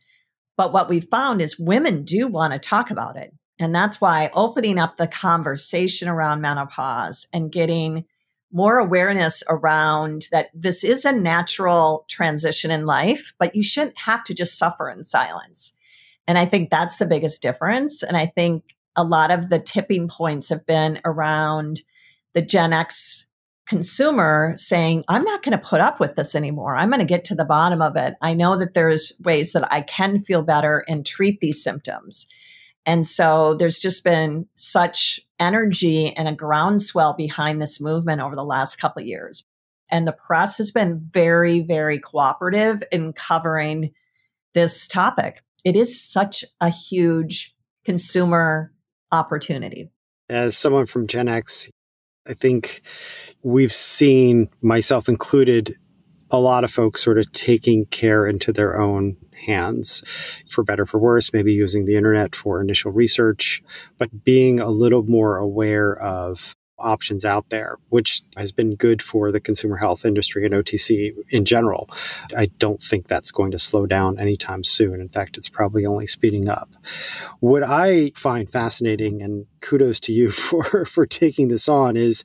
But 0.56 0.72
what 0.72 0.88
we 0.88 1.02
found 1.02 1.42
is 1.42 1.60
women 1.60 2.06
do 2.06 2.26
want 2.26 2.54
to 2.54 2.60
talk 2.60 2.90
about 2.90 3.18
it. 3.18 3.34
And 3.60 3.76
that's 3.76 4.00
why 4.00 4.30
opening 4.34 4.80
up 4.80 4.96
the 4.96 5.08
conversation 5.08 6.08
around 6.08 6.40
menopause 6.40 7.28
and 7.34 7.52
getting 7.52 8.06
more 8.52 8.78
awareness 8.78 9.44
around 9.50 10.28
that 10.32 10.50
this 10.54 10.84
is 10.84 11.06
a 11.06 11.12
natural 11.12 12.06
transition 12.10 12.72
in 12.72 12.86
life, 12.86 13.34
but 13.40 13.56
you 13.56 13.64
shouldn't 13.64 13.98
have 13.98 14.24
to 14.26 14.34
just 14.34 14.58
suffer 14.58 14.90
in 14.90 15.04
silence. 15.06 15.74
And 16.28 16.38
I 16.38 16.46
think 16.46 16.70
that's 16.70 16.98
the 16.98 17.06
biggest 17.06 17.42
difference. 17.42 18.04
And 18.04 18.16
I 18.16 18.26
think 18.26 18.64
a 18.96 19.04
lot 19.04 19.32
of 19.32 19.50
the 19.50 19.60
tipping 19.60 20.08
points 20.08 20.50
have 20.50 20.66
been 20.66 21.00
around 21.06 21.82
the 22.34 22.42
Gen 22.42 22.74
X 22.74 23.26
consumer 23.68 24.54
saying, 24.58 25.04
I'm 25.08 25.24
not 25.24 25.44
going 25.44 25.58
to 25.58 25.66
put 25.66 25.80
up 25.82 26.00
with 26.00 26.16
this 26.16 26.36
anymore. 26.36 26.76
I'm 26.76 26.90
going 26.90 27.00
to 27.00 27.06
get 27.06 27.24
to 27.26 27.36
the 27.36 27.46
bottom 27.46 27.82
of 27.82 27.96
it. 27.96 28.16
I 28.22 28.34
know 28.34 28.58
that 28.58 28.74
there's 28.74 29.14
ways 29.24 29.54
that 29.54 29.72
I 29.72 29.82
can 29.82 30.20
feel 30.20 30.42
better 30.42 30.84
and 30.90 31.06
treat 31.06 31.40
these 31.40 31.64
symptoms. 31.64 32.28
And 32.86 33.06
so 33.06 33.56
there's 33.56 33.80
just 33.80 34.04
been 34.04 34.48
such 34.56 35.20
energy 35.40 36.16
and 36.16 36.28
a 36.28 36.34
groundswell 36.34 37.14
behind 37.14 37.62
this 37.62 37.80
movement 37.80 38.22
over 38.22 38.36
the 38.36 38.44
last 38.44 38.78
couple 38.78 39.02
of 39.02 39.08
years. 39.08 39.44
And 39.90 40.08
the 40.08 40.14
press 40.14 40.58
has 40.58 40.72
been 40.72 41.00
very, 41.00 41.60
very 41.60 42.00
cooperative 42.00 42.82
in 42.92 43.14
covering 43.14 43.92
this 44.54 44.88
topic. 44.88 45.44
It 45.64 45.76
is 45.76 46.02
such 46.02 46.44
a 46.60 46.70
huge 46.70 47.56
consumer 47.86 48.74
opportunity. 49.12 49.92
As 50.30 50.58
someone 50.58 50.86
from 50.86 51.08
Gen 51.08 51.28
X, 51.28 51.70
I 52.28 52.34
think 52.34 52.82
we've 53.44 53.74
seen, 53.74 54.50
myself 54.62 55.10
included, 55.10 55.76
a 56.30 56.40
lot 56.40 56.64
of 56.64 56.72
folks 56.72 57.04
sort 57.04 57.18
of 57.18 57.32
taking 57.34 57.86
care 57.88 58.26
into 58.26 58.54
their 58.54 58.80
own 58.80 59.18
hands, 59.42 60.04
for 60.50 60.64
better 60.64 60.86
for 60.86 61.00
worse, 61.00 61.34
maybe 61.34 61.54
using 61.54 61.86
the 61.86 61.96
internet 61.96 62.36
for 62.36 62.62
initial 62.62 62.92
research, 62.92 63.64
but 63.98 64.24
being 64.24 64.60
a 64.60 64.70
little 64.70 65.04
more 65.04 65.38
aware 65.38 65.96
of 65.98 66.56
options 66.82 67.24
out 67.24 67.50
there, 67.50 67.78
which 67.90 68.22
has 68.36 68.52
been 68.52 68.76
good 68.76 69.02
for 69.02 69.32
the 69.32 69.40
consumer 69.40 69.78
health 69.78 70.06
industry 70.06 70.46
and 70.46 70.54
OTC 70.54 71.14
in 71.30 71.46
general. 71.46 71.90
I 72.36 72.48
don't 72.58 72.82
think 72.82 73.08
that's 73.08 73.32
going 73.32 73.52
to 73.52 73.60
slow 73.60 73.86
down 73.86 74.20
anytime 74.20 74.64
soon. 74.64 75.00
In 75.00 75.10
fact, 75.10 75.38
it's 75.38 75.50
probably 75.50 75.86
only 75.86 76.08
speeding 76.08 76.50
up. 76.50 76.70
What 77.40 77.64
I 77.64 78.12
find 78.16 78.50
fascinating, 78.50 79.22
and 79.22 79.46
kudos 79.62 80.00
to 80.02 80.14
you 80.14 80.32
for, 80.32 80.86
for 80.86 81.06
taking 81.06 81.48
this 81.48 81.70
on, 81.70 81.96
is 81.96 82.24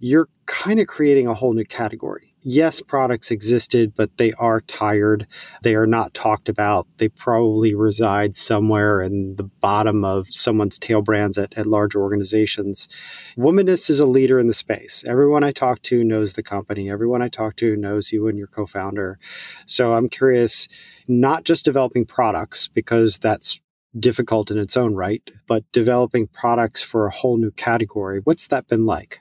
you're 0.00 0.28
kind 0.46 0.80
of 0.80 0.86
creating 0.86 1.26
a 1.26 1.34
whole 1.34 1.54
new 1.54 1.64
category 1.64 2.33
yes, 2.44 2.80
products 2.80 3.30
existed, 3.30 3.94
but 3.96 4.16
they 4.18 4.32
are 4.34 4.60
tired. 4.60 5.26
They 5.62 5.74
are 5.74 5.86
not 5.86 6.14
talked 6.14 6.48
about. 6.48 6.86
They 6.98 7.08
probably 7.08 7.74
reside 7.74 8.36
somewhere 8.36 9.02
in 9.02 9.36
the 9.36 9.44
bottom 9.44 10.04
of 10.04 10.28
someone's 10.30 10.78
tail 10.78 11.02
brands 11.02 11.38
at, 11.38 11.56
at 11.56 11.66
large 11.66 11.96
organizations. 11.96 12.88
Womaness 13.36 13.90
is 13.90 13.98
a 13.98 14.06
leader 14.06 14.38
in 14.38 14.46
the 14.46 14.54
space. 14.54 15.02
Everyone 15.06 15.42
I 15.42 15.52
talk 15.52 15.82
to 15.82 16.04
knows 16.04 16.34
the 16.34 16.42
company. 16.42 16.90
Everyone 16.90 17.22
I 17.22 17.28
talk 17.28 17.56
to 17.56 17.76
knows 17.76 18.12
you 18.12 18.28
and 18.28 18.38
your 18.38 18.46
co 18.46 18.66
founder. 18.66 19.18
So 19.66 19.94
I'm 19.94 20.08
curious, 20.08 20.68
not 21.08 21.44
just 21.44 21.64
developing 21.64 22.04
products, 22.04 22.68
because 22.68 23.18
that's 23.18 23.60
difficult 23.98 24.50
in 24.50 24.58
its 24.58 24.76
own 24.76 24.94
right, 24.94 25.22
but 25.46 25.64
developing 25.72 26.26
products 26.26 26.82
for 26.82 27.06
a 27.06 27.10
whole 27.10 27.36
new 27.36 27.52
category. 27.52 28.20
What's 28.24 28.48
that 28.48 28.66
been 28.66 28.86
like? 28.86 29.20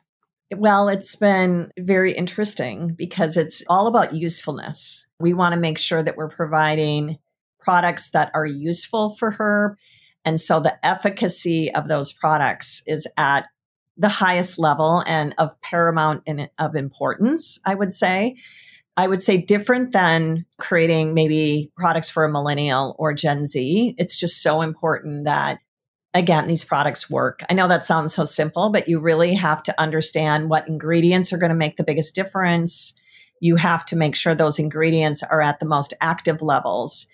Well, 0.52 0.88
it's 0.90 1.16
been 1.16 1.72
very 1.80 2.12
interesting 2.14 2.94
because 2.96 3.38
it's 3.38 3.64
all 3.70 3.88
about 3.88 4.14
usefulness. 4.14 5.06
We 5.20 5.34
want 5.34 5.54
to 5.54 5.60
make 5.60 5.78
sure 5.78 6.04
that 6.04 6.18
we're 6.18 6.30
providing 6.30 7.18
products 7.60 8.12
that 8.12 8.30
are 8.34 8.46
useful 8.46 9.12
for 9.12 9.32
her. 9.32 9.78
And 10.26 10.40
so 10.40 10.60
the 10.60 10.84
efficacy 10.86 11.74
of 11.74 11.88
those 11.88 12.14
products 12.14 12.82
is 12.86 13.08
at 13.18 13.48
the 13.98 14.10
highest 14.10 14.60
level 14.60 15.04
and 15.06 15.34
of 15.38 15.60
paramount 15.62 16.24
in, 16.26 16.50
of 16.58 16.76
importance, 16.76 17.60
I 17.66 17.76
would 17.76 17.94
say. 17.94 18.36
I 18.96 19.08
would 19.08 19.24
say 19.24 19.38
different 19.38 19.92
than 19.92 20.46
creating 20.60 21.14
maybe 21.14 21.72
products 21.76 22.10
for 22.10 22.24
a 22.24 22.32
millennial 22.32 22.96
or 23.00 23.14
Gen 23.14 23.46
Z. 23.46 23.96
It's 23.98 24.20
just 24.20 24.42
so 24.42 24.62
important 24.62 25.26
that 25.26 25.60
again, 26.14 26.48
these 26.48 26.64
products 26.64 27.10
work. 27.10 27.42
I 27.50 27.54
know 27.54 27.68
that 27.68 27.86
sounds 27.86 28.14
so 28.14 28.24
simple, 28.24 28.70
but 28.70 28.88
you 28.88 29.00
really 29.00 29.34
have 29.34 29.64
to 29.64 29.82
understand 29.82 30.50
what 30.50 30.68
ingredients 30.68 31.34
are 31.34 31.38
going 31.38 31.50
to 31.50 31.56
make 31.56 31.78
the 31.78 31.84
biggest 31.84 32.16
difference. 32.16 32.94
You 33.40 33.56
have 33.56 33.86
to 33.88 33.96
make 33.96 34.16
sure 34.16 34.36
those 34.36 34.60
ingredients 34.60 35.24
are 35.24 35.42
at 35.42 35.60
the 35.60 35.66
most 35.66 35.94
active 36.02 36.42
levels. 36.42 37.08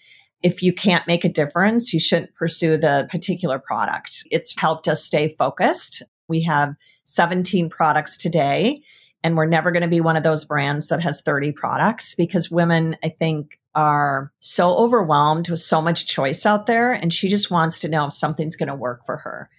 If 0.44 0.62
you 0.62 0.74
can't 0.74 1.08
make 1.08 1.26
a 1.26 1.30
difference, 1.30 1.94
you 1.94 2.00
shouldn't 2.00 2.36
pursue 2.36 2.78
the 2.78 3.08
particular 3.10 3.60
product. 3.60 4.24
It's 4.32 4.54
helped 4.58 4.88
us 4.88 5.04
stay 5.04 5.30
focused. 5.30 6.04
We 6.28 6.44
have 6.44 6.76
17 7.06 7.70
products 7.70 8.18
today. 8.18 8.78
And 9.24 9.36
we're 9.36 9.48
never 9.48 9.72
going 9.72 9.82
to 9.82 9.90
be 9.90 10.00
one 10.00 10.16
of 10.16 10.24
those 10.24 10.46
brands 10.46 10.88
that 10.88 11.02
has 11.02 11.22
30 11.22 11.52
products 11.52 12.16
because 12.16 12.50
women, 12.50 12.96
I 13.04 13.10
think, 13.10 13.59
are 13.76 14.32
so 14.40 14.76
overwhelmed 14.76 15.50
with 15.50 15.60
so 15.60 15.82
much 15.82 16.08
choice 16.08 16.46
out 16.46 16.66
there. 16.66 16.92
And 16.92 17.14
she 17.14 17.30
just 17.30 17.52
wants 17.52 17.80
to 17.80 17.90
know 17.90 18.08
if 18.08 18.14
something's 18.14 18.56
going 18.56 18.70
to 18.70 18.76
work 18.76 19.06
for 19.06 19.18
her. 19.18 19.50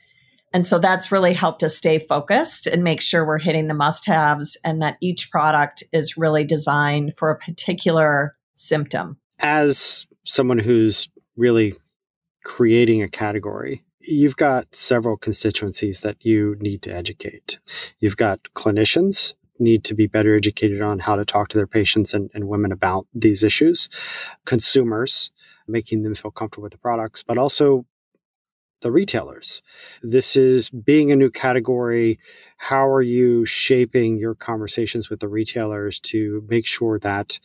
And 0.53 0.67
so 0.67 0.79
that's 0.79 1.13
really 1.13 1.33
helped 1.33 1.63
us 1.63 1.77
stay 1.77 1.99
focused 1.99 2.67
and 2.67 2.83
make 2.83 3.01
sure 3.01 3.25
we're 3.25 3.39
hitting 3.39 3.69
the 3.69 3.75
must 3.75 4.07
haves 4.07 4.57
and 4.65 4.83
that 4.83 4.97
each 5.01 5.31
product 5.31 5.85
is 5.93 6.17
really 6.17 6.45
designed 6.45 7.17
for 7.17 7.31
a 7.31 7.39
particular 7.39 8.35
symptom. 8.57 9.17
As 9.39 10.07
someone 10.25 10.59
who's 10.59 11.09
really 11.37 11.75
creating 12.45 13.03
a 13.03 13.09
category, 13.09 13.85
you've 14.01 14.37
got 14.37 14.75
several 14.75 15.17
constituencies 15.17 16.01
that 16.01 16.17
you 16.25 16.57
need 16.59 16.83
to 16.83 16.93
educate. 16.95 17.61
You've 18.01 18.17
got 18.17 18.41
clinicians 18.55 19.35
need 19.61 19.85
to 19.85 19.95
be 19.95 20.07
better 20.07 20.35
educated 20.35 20.81
on 20.81 20.99
how 20.99 21.17
to 21.17 21.25
talk 21.25 21.49
to 21.49 21.57
their 21.57 21.67
patients 21.67 22.15
and, 22.15 22.31
and 22.35 22.49
women 22.49 22.73
about 22.73 23.07
these 23.15 23.43
issues, 23.43 23.89
consumers, 24.45 25.31
making 25.69 26.03
them 26.03 26.15
feel 26.15 26.31
comfortable 26.31 26.65
with 26.65 26.73
the 26.73 26.79
products, 26.79 27.23
but 27.23 27.39
also 27.39 27.85
the 28.83 28.91
retailers. 28.91 29.63
This 30.03 30.37
is 30.37 30.71
being 30.71 31.13
a 31.13 31.17
new 31.17 31.31
category. 31.31 32.19
How 32.57 32.89
are 32.89 33.03
you 33.03 33.45
shaping 33.45 34.19
your 34.19 34.35
conversations 34.35 35.11
with 35.11 35.21
the 35.21 35.29
retailers 35.29 36.01
to 36.01 36.45
make 36.49 36.67
sure 36.67 36.99
that 37.01 37.39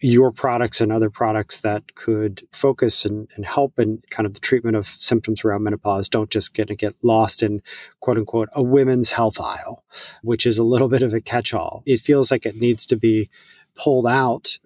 your 0.00 0.32
products 0.32 0.80
and 0.80 0.92
other 0.92 1.08
products 1.08 1.60
that 1.60 1.94
could 1.94 2.46
focus 2.52 3.04
and, 3.04 3.28
and 3.36 3.44
help 3.44 3.78
in 3.78 4.02
kind 4.10 4.26
of 4.26 4.34
the 4.34 4.40
treatment 4.40 4.76
of 4.76 4.86
symptoms 4.86 5.44
around 5.44 5.62
menopause 5.62 6.08
don't 6.08 6.30
just 6.30 6.52
get 6.52 6.68
to 6.68 6.74
get 6.74 6.94
lost 7.02 7.42
in 7.42 7.62
quote 8.00 8.18
unquote 8.18 8.48
a 8.52 8.62
women's 8.62 9.10
health 9.10 9.40
aisle, 9.40 9.84
which 10.22 10.46
is 10.46 10.58
a 10.58 10.64
little 10.64 10.88
bit 10.88 11.02
of 11.02 11.14
a 11.14 11.20
catch 11.20 11.54
all. 11.54 11.82
It 11.86 12.00
feels 12.00 12.30
like 12.30 12.44
it 12.44 12.56
needs 12.56 12.86
to 12.86 12.96
be 12.96 13.30
pulled 13.76 14.06
out 14.06 14.58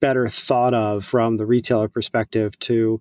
better 0.00 0.28
thought 0.28 0.74
of 0.74 1.04
from 1.04 1.36
the 1.36 1.46
retailer 1.46 1.88
perspective 1.88 2.58
to 2.60 3.00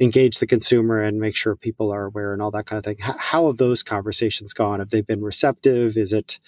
engage 0.00 0.38
the 0.38 0.46
consumer 0.46 1.00
and 1.00 1.20
make 1.20 1.36
sure 1.36 1.56
people 1.56 1.92
are 1.92 2.04
aware 2.04 2.32
and 2.32 2.42
all 2.42 2.50
that 2.50 2.66
kind 2.66 2.78
of 2.78 2.84
thing. 2.84 2.96
how 3.00 3.46
have 3.46 3.56
those 3.56 3.82
conversations 3.82 4.52
gone? 4.52 4.80
Have 4.80 4.90
they 4.90 5.00
been 5.00 5.22
receptive? 5.22 5.96
Is 5.96 6.12
it 6.12 6.38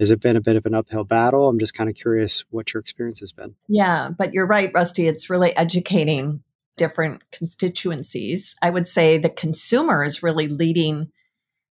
has 0.00 0.10
it 0.10 0.20
been 0.20 0.36
a 0.36 0.40
bit 0.40 0.56
of 0.56 0.66
an 0.66 0.74
uphill 0.74 1.04
battle? 1.04 1.48
I'm 1.48 1.58
just 1.58 1.74
kind 1.74 1.88
of 1.88 1.96
curious 1.96 2.44
what 2.50 2.74
your 2.74 2.80
experience 2.80 3.20
has 3.20 3.32
been. 3.32 3.54
Yeah, 3.68 4.10
but 4.16 4.34
you're 4.34 4.46
right, 4.46 4.70
Rusty. 4.74 5.06
It's 5.06 5.30
really 5.30 5.56
educating 5.56 6.42
different 6.76 7.22
constituencies. 7.30 8.56
I 8.60 8.70
would 8.70 8.88
say 8.88 9.18
the 9.18 9.28
consumer 9.28 10.02
is 10.02 10.22
really 10.22 10.48
leading 10.48 11.12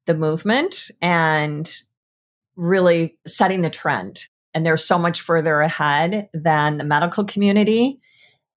the 0.05 0.15
movement 0.15 0.91
and 1.01 1.71
really 2.55 3.17
setting 3.25 3.61
the 3.61 3.69
trend 3.69 4.27
and 4.53 4.65
they're 4.65 4.77
so 4.77 4.97
much 4.97 5.21
further 5.21 5.61
ahead 5.61 6.29
than 6.33 6.77
the 6.77 6.83
medical 6.83 7.23
community 7.23 7.99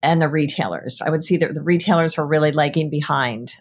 and 0.02 0.20
the 0.20 0.28
retailers. 0.28 1.00
I 1.00 1.10
would 1.10 1.22
see 1.22 1.36
that 1.38 1.54
the 1.54 1.62
retailers 1.62 2.18
are 2.18 2.26
really 2.26 2.52
lagging 2.52 2.90
behind 2.90 3.56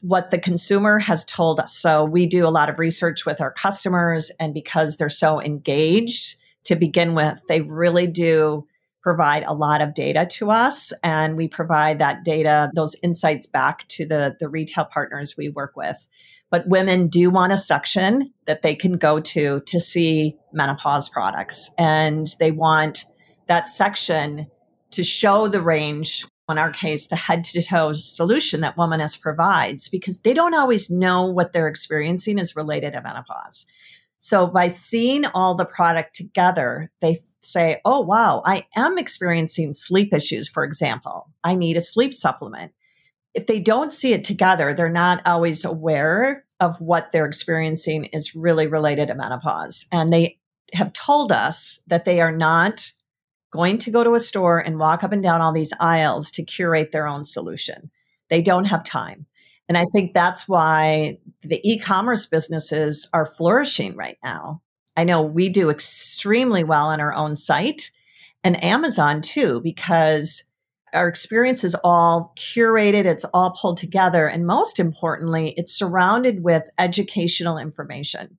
what 0.00 0.30
the 0.30 0.38
consumer 0.38 0.98
has 0.98 1.24
told 1.24 1.58
us. 1.58 1.76
So 1.76 2.04
we 2.04 2.26
do 2.26 2.46
a 2.46 2.50
lot 2.50 2.68
of 2.68 2.78
research 2.78 3.24
with 3.24 3.40
our 3.40 3.52
customers, 3.52 4.30
and 4.38 4.52
because 4.52 4.96
they're 4.96 5.08
so 5.08 5.40
engaged 5.40 6.36
to 6.64 6.76
begin 6.76 7.14
with, 7.14 7.42
they 7.48 7.60
really 7.62 8.06
do 8.06 8.66
provide 9.06 9.44
a 9.44 9.54
lot 9.54 9.80
of 9.80 9.94
data 9.94 10.26
to 10.28 10.50
us 10.50 10.92
and 11.04 11.36
we 11.36 11.46
provide 11.46 12.00
that 12.00 12.24
data 12.24 12.68
those 12.74 12.96
insights 13.04 13.46
back 13.46 13.86
to 13.86 14.04
the 14.04 14.34
the 14.40 14.48
retail 14.48 14.84
partners 14.84 15.36
we 15.38 15.48
work 15.48 15.76
with 15.76 16.08
but 16.50 16.68
women 16.68 17.08
do 17.08 17.30
want 17.30 17.52
a 17.52 17.56
section 17.56 18.32
that 18.46 18.62
they 18.62 18.74
can 18.74 18.98
go 18.98 19.20
to 19.20 19.60
to 19.60 19.80
see 19.80 20.36
menopause 20.52 21.08
products. 21.08 21.70
And 21.76 22.28
they 22.38 22.50
want 22.50 23.04
that 23.46 23.68
section 23.68 24.46
to 24.92 25.02
show 25.02 25.48
the 25.48 25.60
range, 25.60 26.24
in 26.48 26.58
our 26.58 26.70
case, 26.72 27.08
the 27.08 27.16
head 27.16 27.44
to 27.44 27.62
toe 27.62 27.92
solution 27.92 28.60
that 28.60 28.76
Womaness 28.76 29.20
provides, 29.20 29.88
because 29.88 30.20
they 30.20 30.32
don't 30.32 30.54
always 30.54 30.88
know 30.88 31.24
what 31.24 31.52
they're 31.52 31.68
experiencing 31.68 32.38
is 32.38 32.56
related 32.56 32.92
to 32.92 33.02
menopause. 33.02 33.66
So 34.18 34.46
by 34.46 34.68
seeing 34.68 35.26
all 35.26 35.54
the 35.54 35.64
product 35.64 36.14
together, 36.14 36.90
they 37.00 37.18
say, 37.42 37.80
oh, 37.84 38.00
wow, 38.00 38.42
I 38.44 38.66
am 38.74 38.98
experiencing 38.98 39.74
sleep 39.74 40.12
issues, 40.12 40.48
for 40.48 40.64
example. 40.64 41.30
I 41.44 41.54
need 41.54 41.76
a 41.76 41.80
sleep 41.80 42.14
supplement 42.14 42.72
if 43.36 43.46
they 43.46 43.60
don't 43.60 43.92
see 43.92 44.14
it 44.14 44.24
together, 44.24 44.72
they're 44.72 44.88
not 44.88 45.20
always 45.26 45.64
aware 45.64 46.44
of 46.58 46.80
what 46.80 47.12
they're 47.12 47.26
experiencing 47.26 48.06
is 48.06 48.34
really 48.34 48.66
related 48.66 49.08
to 49.08 49.14
menopause. 49.14 49.84
And 49.92 50.10
they 50.10 50.38
have 50.72 50.94
told 50.94 51.30
us 51.30 51.78
that 51.86 52.06
they 52.06 52.22
are 52.22 52.32
not 52.32 52.90
going 53.52 53.76
to 53.78 53.90
go 53.90 54.02
to 54.02 54.14
a 54.14 54.20
store 54.20 54.58
and 54.58 54.78
walk 54.78 55.04
up 55.04 55.12
and 55.12 55.22
down 55.22 55.42
all 55.42 55.52
these 55.52 55.72
aisles 55.78 56.30
to 56.32 56.42
curate 56.42 56.92
their 56.92 57.06
own 57.06 57.26
solution. 57.26 57.90
They 58.30 58.40
don't 58.40 58.64
have 58.64 58.82
time. 58.82 59.26
And 59.68 59.76
I 59.76 59.84
think 59.92 60.14
that's 60.14 60.48
why 60.48 61.18
the 61.42 61.60
e 61.62 61.78
commerce 61.78 62.24
businesses 62.24 63.06
are 63.12 63.26
flourishing 63.26 63.96
right 63.96 64.16
now. 64.24 64.62
I 64.96 65.04
know 65.04 65.20
we 65.20 65.50
do 65.50 65.68
extremely 65.68 66.64
well 66.64 66.86
on 66.86 67.00
our 67.00 67.12
own 67.12 67.36
site 67.36 67.90
and 68.42 68.62
Amazon 68.64 69.20
too, 69.20 69.60
because 69.60 70.44
our 70.96 71.08
experience 71.08 71.62
is 71.62 71.76
all 71.84 72.32
curated, 72.36 73.04
it's 73.04 73.24
all 73.32 73.50
pulled 73.50 73.78
together. 73.78 74.26
And 74.26 74.46
most 74.46 74.80
importantly, 74.80 75.54
it's 75.56 75.72
surrounded 75.72 76.42
with 76.42 76.68
educational 76.78 77.58
information. 77.58 78.38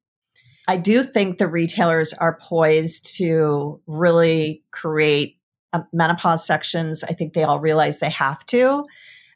I 0.67 0.77
do 0.77 1.03
think 1.03 1.37
the 1.37 1.47
retailers 1.47 2.11
are 2.13 2.37
poised 2.41 3.15
to 3.17 3.79
really 3.87 4.63
create 4.71 5.37
uh, 5.71 5.81
menopause 5.93 6.45
sections. 6.45 7.03
I 7.03 7.13
think 7.13 7.33
they 7.33 7.43
all 7.43 7.59
realize 7.59 7.99
they 7.99 8.09
have 8.09 8.45
to. 8.47 8.85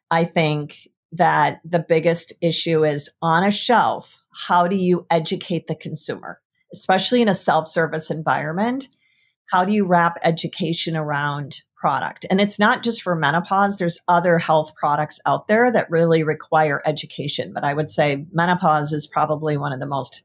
I 0.09 0.25
think 0.25 0.89
that 1.13 1.61
the 1.63 1.79
biggest 1.79 2.33
issue 2.41 2.83
is 2.83 3.09
on 3.21 3.43
a 3.43 3.51
shelf, 3.51 4.17
how 4.33 4.67
do 4.67 4.75
you 4.75 5.05
educate 5.09 5.67
the 5.67 5.75
consumer, 5.75 6.39
especially 6.73 7.21
in 7.21 7.27
a 7.27 7.35
self 7.35 7.67
service 7.67 8.09
environment? 8.09 8.87
How 9.51 9.65
do 9.65 9.73
you 9.73 9.85
wrap 9.85 10.17
education 10.23 10.95
around 10.95 11.61
product. 11.81 12.27
And 12.29 12.39
it's 12.39 12.59
not 12.59 12.83
just 12.83 13.01
for 13.01 13.15
menopause, 13.15 13.79
there's 13.79 13.99
other 14.07 14.37
health 14.37 14.73
products 14.75 15.19
out 15.25 15.47
there 15.47 15.71
that 15.71 15.89
really 15.89 16.21
require 16.21 16.81
education. 16.85 17.51
But 17.53 17.63
I 17.63 17.73
would 17.73 17.89
say 17.89 18.25
menopause 18.31 18.93
is 18.93 19.07
probably 19.07 19.57
one 19.57 19.73
of 19.73 19.79
the 19.79 19.87
most 19.87 20.21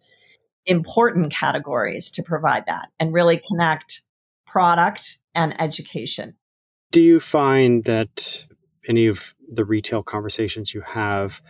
important 0.67 1.33
categories 1.33 2.11
to 2.11 2.23
provide 2.23 2.67
that 2.67 2.89
and 3.01 3.15
really 3.15 3.41
connect 3.49 4.03
product 4.47 5.17
and 5.35 5.59
education. 5.59 6.35
Do 6.93 7.01
you 7.01 7.21
find 7.21 7.85
that 7.85 8.47
any 8.87 9.07
of 9.07 9.35
the 9.49 9.65
retail 9.65 10.03
conversations 10.03 10.75
you 10.75 10.83
have 10.83 11.41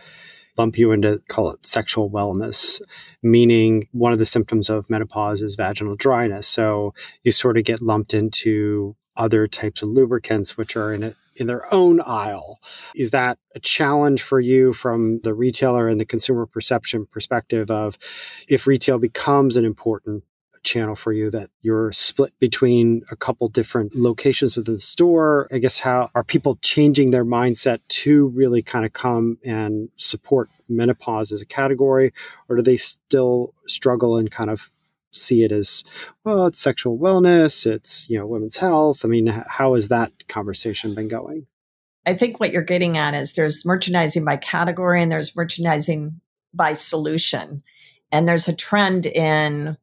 lump 0.57 0.77
you 0.77 0.91
into 0.91 1.19
call 1.27 1.51
it 1.51 1.65
sexual 1.65 2.09
wellness, 2.09 2.81
meaning 3.21 3.87
one 3.91 4.11
of 4.11 4.19
the 4.19 4.25
symptoms 4.25 4.69
of 4.69 4.89
menopause 4.89 5.41
is 5.41 5.55
vaginal 5.55 5.95
dryness. 5.95 6.47
So 6.47 6.93
you 7.23 7.31
sort 7.31 7.57
of 7.57 7.63
get 7.63 7.81
lumped 7.81 8.13
into 8.13 8.95
other 9.17 9.47
types 9.47 9.81
of 9.81 9.89
lubricants, 9.89 10.55
which 10.55 10.75
are 10.75 10.93
in 10.93 11.03
it 11.03 11.15
in 11.35 11.47
their 11.47 11.71
own 11.73 12.01
aisle. 12.01 12.59
Is 12.95 13.11
that 13.11 13.37
a 13.55 13.59
challenge 13.59 14.21
for 14.21 14.39
you 14.39 14.73
from 14.73 15.19
the 15.21 15.33
retailer 15.33 15.87
and 15.87 15.99
the 15.99 16.05
consumer 16.05 16.45
perception 16.45 17.05
perspective 17.05 17.69
of 17.69 17.97
if 18.49 18.67
retail 18.67 18.97
becomes 18.99 19.57
an 19.57 19.65
important 19.65 20.23
channel 20.63 20.95
for 20.95 21.13
you 21.13 21.29
that 21.31 21.49
you're 21.61 21.91
split 21.93 22.33
between 22.39 23.01
a 23.09 23.15
couple 23.15 23.47
different 23.47 23.95
locations 23.95 24.57
within 24.57 24.73
the 24.73 24.79
store 24.79 25.47
i 25.51 25.57
guess 25.57 25.79
how 25.79 26.09
are 26.13 26.25
people 26.25 26.57
changing 26.61 27.11
their 27.11 27.23
mindset 27.23 27.79
to 27.87 28.27
really 28.29 28.61
kind 28.61 28.85
of 28.85 28.91
come 28.91 29.37
and 29.45 29.87
support 29.95 30.49
menopause 30.67 31.31
as 31.31 31.41
a 31.41 31.45
category 31.45 32.11
or 32.49 32.57
do 32.57 32.61
they 32.61 32.75
still 32.75 33.53
struggle 33.65 34.17
and 34.17 34.29
kind 34.29 34.49
of 34.49 34.69
see 35.11 35.43
it 35.43 35.51
as 35.51 35.83
well 36.23 36.45
it's 36.45 36.59
sexual 36.59 36.97
wellness 36.97 37.65
it's 37.65 38.09
you 38.09 38.17
know 38.17 38.27
women's 38.27 38.57
health. 38.57 39.03
I 39.03 39.07
mean 39.07 39.27
how 39.27 39.73
has 39.73 39.87
that 39.87 40.27
conversation 40.27 40.93
been 40.93 41.07
going? 41.07 41.47
I 42.05 42.13
think 42.13 42.39
what 42.39 42.51
you're 42.51 42.61
getting 42.61 42.97
at 42.97 43.13
is 43.13 43.33
there's 43.33 43.65
merchandising 43.65 44.23
by 44.23 44.37
category 44.37 45.01
and 45.01 45.11
there's 45.11 45.35
merchandising 45.35 46.21
by 46.53 46.73
solution. 46.73 47.63
And 48.11 48.27
there's 48.27 48.47
a 48.47 48.55
trend 48.55 49.05
in 49.05 49.77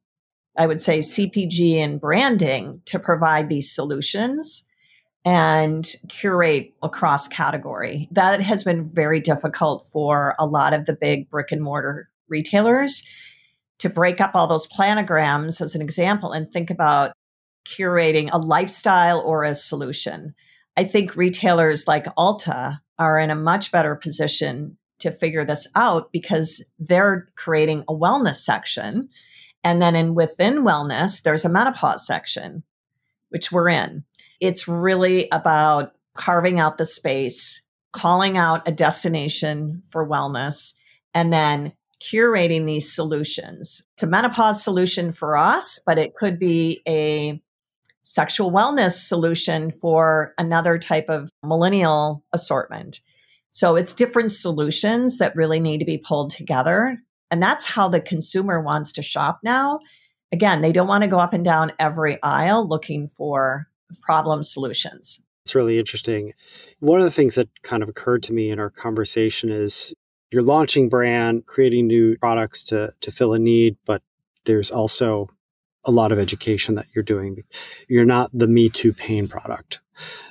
i 0.57 0.65
would 0.65 0.81
say 0.81 0.99
cpg 0.99 1.75
and 1.75 1.99
branding 1.99 2.81
to 2.85 2.97
provide 2.97 3.49
these 3.49 3.69
solutions 3.69 4.63
and 5.25 5.95
curate 6.07 6.71
across 6.83 7.27
category. 7.27 8.07
That 8.11 8.41
has 8.41 8.63
been 8.63 8.85
very 8.85 9.19
difficult 9.19 9.85
for 9.85 10.35
a 10.37 10.45
lot 10.45 10.73
of 10.73 10.85
the 10.85 10.93
big 10.93 11.29
brick 11.31 11.51
and 11.51 11.61
mortar 11.61 12.09
retailers 12.29 13.03
to 13.79 13.89
break 13.89 14.21
up 14.21 14.31
all 14.33 14.47
those 14.47 14.67
planograms 14.67 15.61
as 15.61 15.75
an 15.75 15.81
example 15.81 16.31
and 16.31 16.51
think 16.51 16.69
about 16.69 17.11
curating 17.67 18.29
a 18.31 18.37
lifestyle 18.37 19.19
or 19.19 19.43
a 19.43 19.55
solution. 19.55 20.33
I 20.77 20.83
think 20.83 21.15
retailers 21.15 21.87
like 21.87 22.05
Ulta 22.17 22.79
are 22.97 23.19
in 23.19 23.29
a 23.29 23.35
much 23.35 23.71
better 23.71 23.95
position 23.95 24.77
to 24.99 25.11
figure 25.11 25.43
this 25.43 25.67
out 25.75 26.11
because 26.11 26.63
they're 26.79 27.27
creating 27.35 27.83
a 27.87 27.93
wellness 27.93 28.37
section. 28.37 29.09
And 29.63 29.81
then 29.81 29.95
in 29.95 30.15
within 30.15 30.63
wellness, 30.63 31.21
there's 31.21 31.43
a 31.43 31.49
menopause 31.49 32.05
section, 32.05 32.63
which 33.29 33.51
we're 33.51 33.69
in. 33.69 34.03
It's 34.39 34.67
really 34.67 35.27
about 35.31 35.93
carving 36.15 36.59
out 36.59 36.77
the 36.77 36.85
space, 36.85 37.61
calling 37.91 38.37
out 38.37 38.67
a 38.67 38.71
destination 38.71 39.81
for 39.89 40.07
wellness, 40.07 40.73
and 41.13 41.31
then 41.33 41.73
curating 42.01 42.65
these 42.65 42.93
solutions. 42.93 43.81
It's 43.95 44.03
a 44.03 44.07
menopause 44.07 44.63
solution 44.63 45.11
for 45.11 45.37
us, 45.37 45.79
but 45.85 45.97
it 45.97 46.15
could 46.15 46.37
be 46.39 46.81
a 46.87 47.41
sexual 48.03 48.51
wellness 48.51 48.93
solution 48.93 49.71
for 49.71 50.33
another 50.37 50.77
type 50.77 51.09
of 51.09 51.29
millennial 51.43 52.23
assortment. 52.33 52.99
So 53.49 53.75
it's 53.75 53.93
different 53.93 54.31
solutions 54.31 55.17
that 55.17 55.35
really 55.35 55.59
need 55.59 55.79
to 55.79 55.85
be 55.85 55.97
pulled 55.97 56.29
together. 56.29 56.97
And 57.31 57.41
that's 57.41 57.65
how 57.65 57.89
the 57.89 58.01
consumer 58.01 58.61
wants 58.61 58.91
to 58.93 59.01
shop 59.01 59.39
now. 59.43 59.79
Again, 60.31 60.61
they 60.61 60.71
don't 60.71 60.87
want 60.87 61.03
to 61.03 61.07
go 61.09 61.19
up 61.19 61.33
and 61.33 61.43
down 61.43 61.71
every 61.79 62.21
aisle 62.21 62.67
looking 62.67 63.07
for 63.07 63.67
problem 64.01 64.43
solutions. 64.43 65.21
It's 65.45 65.55
really 65.55 65.79
interesting. 65.79 66.33
One 66.79 66.99
of 66.99 67.05
the 67.05 67.11
things 67.11 67.35
that 67.35 67.49
kind 67.63 67.81
of 67.81 67.89
occurred 67.89 68.23
to 68.23 68.33
me 68.33 68.49
in 68.49 68.59
our 68.59 68.69
conversation 68.69 69.49
is 69.49 69.93
you're 70.35 70.43
launching 70.43 70.89
brand, 70.89 71.45
creating 71.45 71.87
new 71.87 72.17
products 72.17 72.65
to 72.65 72.91
to 72.99 73.09
fill 73.09 73.33
a 73.33 73.39
need, 73.39 73.77
but 73.85 74.01
there's 74.43 74.69
also 74.69 75.29
a 75.85 75.91
lot 75.91 76.11
of 76.11 76.19
education 76.19 76.75
that 76.75 76.87
you're 76.93 77.03
doing. 77.03 77.37
You're 77.87 78.03
not 78.03 78.31
the 78.33 78.47
Me 78.47 78.69
Too 78.69 78.91
pain 78.91 79.29
product. 79.29 79.79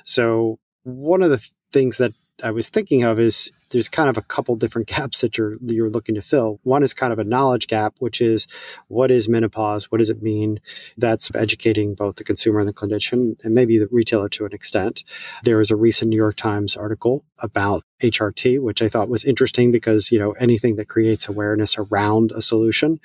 So 0.03 0.59
one 0.83 1.23
of 1.23 1.31
the 1.31 1.43
things 1.71 1.97
that 1.97 2.13
I 2.43 2.51
was 2.51 2.69
thinking 2.69 3.03
of 3.03 3.19
is 3.19 3.51
there's 3.75 3.89
kind 3.89 4.09
of 4.09 4.17
a 4.17 4.21
couple 4.21 4.55
different 4.55 4.87
gaps 4.95 5.21
that 5.21 5.37
you're 5.37 5.57
you're 5.61 5.89
looking 5.89 6.15
to 6.15 6.21
fill. 6.21 6.59
One 6.63 6.81
is 6.81 6.93
kind 6.93 7.11
of 7.11 7.19
a 7.19 7.23
knowledge 7.23 7.67
gap, 7.67 7.93
which 7.99 8.21
is 8.21 8.47
what 8.87 9.11
is 9.11 9.27
menopause? 9.27 9.91
What 9.91 9.97
does 9.97 10.09
it 10.09 10.23
mean? 10.23 10.59
That's 10.97 11.29
educating 11.35 11.93
both 11.93 12.15
the 12.15 12.23
consumer 12.23 12.59
and 12.59 12.69
the 12.69 12.73
clinician, 12.73 13.35
and 13.43 13.53
maybe 13.53 13.77
the 13.77 13.89
retailer 13.91 14.29
to 14.29 14.45
an 14.45 14.53
extent. 14.53 15.03
There 15.43 15.59
is 15.59 15.71
a 15.71 15.75
recent 15.75 16.09
New 16.09 16.15
York 16.15 16.37
Times 16.37 16.77
article 16.77 17.25
about 17.39 17.83
HRT, 18.01 18.61
which 18.61 18.81
I 18.81 18.87
thought 18.87 19.09
was 19.09 19.25
interesting 19.25 19.71
because 19.71 20.11
you 20.11 20.19
know 20.19 20.31
anything 20.39 20.77
that 20.77 20.87
creates 20.87 21.27
awareness 21.27 21.77
around 21.77 22.31
a 22.33 22.41
solution 22.41 22.99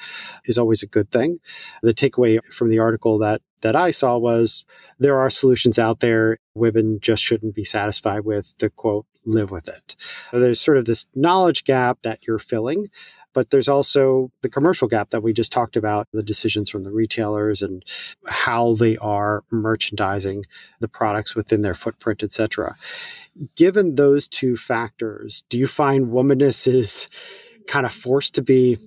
is 0.44 0.56
always 0.56 0.82
a 0.82 0.86
good 0.86 1.10
thing. 1.10 1.40
The 1.82 1.94
takeaway 1.94 2.42
from 2.44 2.70
the 2.70 2.78
article 2.78 3.18
that 3.18 3.42
that 3.62 3.76
I 3.76 3.90
saw 3.90 4.16
was 4.16 4.64
there 4.98 5.18
are 5.18 5.30
solutions 5.30 5.78
out 5.78 6.00
there. 6.00 6.38
Women 6.54 6.98
just 7.00 7.22
shouldn't 7.22 7.54
be 7.54 7.64
satisfied 7.64 8.24
with 8.24 8.54
the 8.58 8.70
quote 8.70 9.06
live 9.24 9.50
with 9.50 9.68
it. 9.68 9.96
There's 10.32 10.60
sort 10.60 10.78
of 10.78 10.84
this 10.84 11.06
knowledge 11.14 11.64
gap 11.64 11.98
that 12.02 12.20
you're 12.26 12.38
filling, 12.38 12.88
but 13.32 13.50
there's 13.50 13.68
also 13.68 14.30
the 14.42 14.48
commercial 14.48 14.88
gap 14.88 15.10
that 15.10 15.22
we 15.22 15.32
just 15.32 15.52
talked 15.52 15.76
about 15.76 16.08
the 16.12 16.22
decisions 16.22 16.68
from 16.68 16.84
the 16.84 16.90
retailers 16.90 17.62
and 17.62 17.84
how 18.26 18.74
they 18.74 18.96
are 18.98 19.44
merchandising 19.50 20.44
the 20.80 20.88
products 20.88 21.34
within 21.34 21.62
their 21.62 21.74
footprint, 21.74 22.22
etc. 22.22 22.76
Given 23.56 23.94
those 23.94 24.26
two 24.26 24.56
factors, 24.56 25.44
do 25.48 25.58
you 25.58 25.66
find 25.66 26.08
womaness 26.08 26.66
is 26.66 27.08
kind 27.66 27.86
of 27.86 27.92
forced 27.92 28.34
to 28.34 28.42
be 28.42 28.78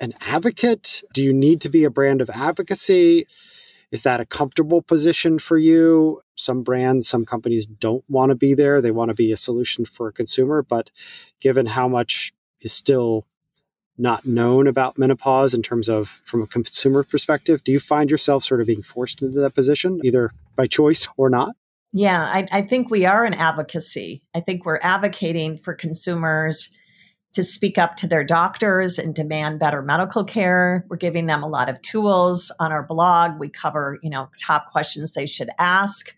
an 0.00 0.14
advocate? 0.20 1.02
Do 1.12 1.22
you 1.22 1.32
need 1.32 1.60
to 1.62 1.68
be 1.68 1.84
a 1.84 1.90
brand 1.90 2.20
of 2.20 2.30
advocacy? 2.30 3.26
Is 3.94 4.02
that 4.02 4.20
a 4.20 4.26
comfortable 4.26 4.82
position 4.82 5.38
for 5.38 5.56
you? 5.56 6.20
Some 6.34 6.64
brands, 6.64 7.06
some 7.06 7.24
companies 7.24 7.64
don't 7.64 8.02
want 8.08 8.30
to 8.30 8.34
be 8.34 8.52
there. 8.52 8.80
They 8.80 8.90
want 8.90 9.10
to 9.10 9.14
be 9.14 9.30
a 9.30 9.36
solution 9.36 9.84
for 9.84 10.08
a 10.08 10.12
consumer. 10.12 10.64
But 10.64 10.90
given 11.38 11.66
how 11.66 11.86
much 11.86 12.32
is 12.60 12.72
still 12.72 13.24
not 13.96 14.26
known 14.26 14.66
about 14.66 14.98
menopause 14.98 15.54
in 15.54 15.62
terms 15.62 15.88
of 15.88 16.20
from 16.24 16.42
a 16.42 16.48
consumer 16.48 17.04
perspective, 17.04 17.62
do 17.62 17.70
you 17.70 17.78
find 17.78 18.10
yourself 18.10 18.42
sort 18.42 18.60
of 18.60 18.66
being 18.66 18.82
forced 18.82 19.22
into 19.22 19.38
that 19.38 19.54
position, 19.54 20.00
either 20.02 20.32
by 20.56 20.66
choice 20.66 21.06
or 21.16 21.30
not? 21.30 21.54
Yeah, 21.92 22.24
I, 22.24 22.48
I 22.50 22.62
think 22.62 22.90
we 22.90 23.06
are 23.06 23.24
an 23.24 23.34
advocacy. 23.34 24.24
I 24.34 24.40
think 24.40 24.64
we're 24.64 24.80
advocating 24.82 25.56
for 25.56 25.72
consumers 25.72 26.68
to 27.34 27.42
speak 27.44 27.78
up 27.78 27.96
to 27.96 28.06
their 28.06 28.24
doctors 28.24 28.98
and 28.98 29.14
demand 29.14 29.58
better 29.58 29.82
medical 29.82 30.24
care. 30.24 30.86
We're 30.88 30.96
giving 30.96 31.26
them 31.26 31.42
a 31.42 31.48
lot 31.48 31.68
of 31.68 31.82
tools 31.82 32.50
on 32.60 32.72
our 32.72 32.82
blog. 32.82 33.38
We 33.38 33.48
cover, 33.48 33.98
you 34.02 34.10
know, 34.10 34.30
top 34.40 34.70
questions 34.70 35.12
they 35.12 35.26
should 35.26 35.50
ask. 35.58 36.14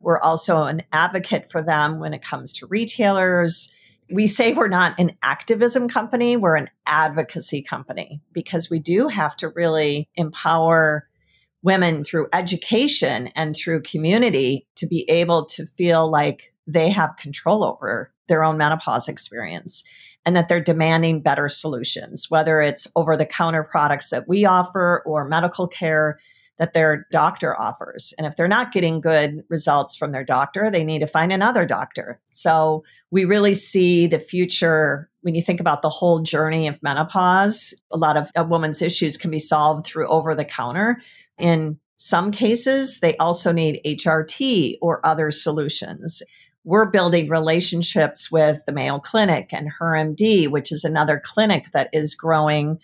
We're 0.00 0.20
also 0.20 0.64
an 0.64 0.82
advocate 0.92 1.50
for 1.50 1.62
them 1.62 2.00
when 2.00 2.14
it 2.14 2.22
comes 2.22 2.52
to 2.54 2.66
retailers. 2.66 3.70
We 4.10 4.26
say 4.26 4.52
we're 4.52 4.68
not 4.68 4.98
an 4.98 5.12
activism 5.22 5.88
company, 5.88 6.36
we're 6.36 6.56
an 6.56 6.68
advocacy 6.86 7.62
company 7.62 8.20
because 8.32 8.68
we 8.68 8.78
do 8.78 9.08
have 9.08 9.36
to 9.38 9.48
really 9.48 10.08
empower 10.16 11.08
women 11.62 12.04
through 12.04 12.28
education 12.32 13.28
and 13.34 13.56
through 13.56 13.82
community 13.82 14.66
to 14.76 14.86
be 14.86 15.08
able 15.08 15.46
to 15.46 15.64
feel 15.64 16.10
like 16.10 16.52
they 16.66 16.90
have 16.90 17.16
control 17.16 17.64
over 17.64 18.13
their 18.28 18.44
own 18.44 18.56
menopause 18.56 19.08
experience 19.08 19.84
and 20.24 20.36
that 20.36 20.48
they're 20.48 20.60
demanding 20.60 21.20
better 21.20 21.48
solutions, 21.48 22.30
whether 22.30 22.60
it's 22.60 22.86
over 22.96 23.16
the 23.16 23.26
counter 23.26 23.62
products 23.62 24.10
that 24.10 24.28
we 24.28 24.44
offer 24.44 25.02
or 25.04 25.28
medical 25.28 25.66
care 25.66 26.18
that 26.58 26.72
their 26.72 27.06
doctor 27.10 27.58
offers. 27.60 28.14
And 28.16 28.26
if 28.26 28.36
they're 28.36 28.46
not 28.46 28.72
getting 28.72 29.00
good 29.00 29.42
results 29.48 29.96
from 29.96 30.12
their 30.12 30.24
doctor, 30.24 30.70
they 30.70 30.84
need 30.84 31.00
to 31.00 31.06
find 31.06 31.32
another 31.32 31.66
doctor. 31.66 32.20
So 32.30 32.84
we 33.10 33.24
really 33.24 33.54
see 33.54 34.06
the 34.06 34.20
future 34.20 35.10
when 35.22 35.34
you 35.34 35.42
think 35.42 35.58
about 35.58 35.82
the 35.82 35.88
whole 35.88 36.20
journey 36.20 36.68
of 36.68 36.82
menopause. 36.82 37.74
A 37.92 37.96
lot 37.96 38.16
of 38.16 38.30
a 38.36 38.44
woman's 38.44 38.82
issues 38.82 39.16
can 39.16 39.30
be 39.30 39.40
solved 39.40 39.84
through 39.84 40.06
over 40.08 40.34
the 40.34 40.44
counter. 40.44 41.00
In 41.38 41.78
some 41.96 42.30
cases, 42.30 43.00
they 43.00 43.16
also 43.16 43.50
need 43.50 43.80
HRT 43.84 44.76
or 44.80 45.04
other 45.04 45.30
solutions 45.30 46.22
we're 46.64 46.86
building 46.86 47.28
relationships 47.28 48.30
with 48.30 48.64
the 48.66 48.72
Mayo 48.72 48.98
Clinic 48.98 49.50
and 49.52 49.70
HerMD, 49.80 50.48
which 50.48 50.72
is 50.72 50.82
another 50.84 51.20
clinic 51.22 51.66
that 51.72 51.90
is 51.92 52.14
growing 52.14 52.78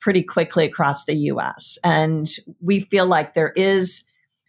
pretty 0.00 0.22
quickly 0.22 0.64
across 0.64 1.04
the 1.04 1.14
US. 1.14 1.78
And 1.84 2.28
we 2.60 2.80
feel 2.80 3.06
like 3.06 3.34
there 3.34 3.52
is 3.54 4.02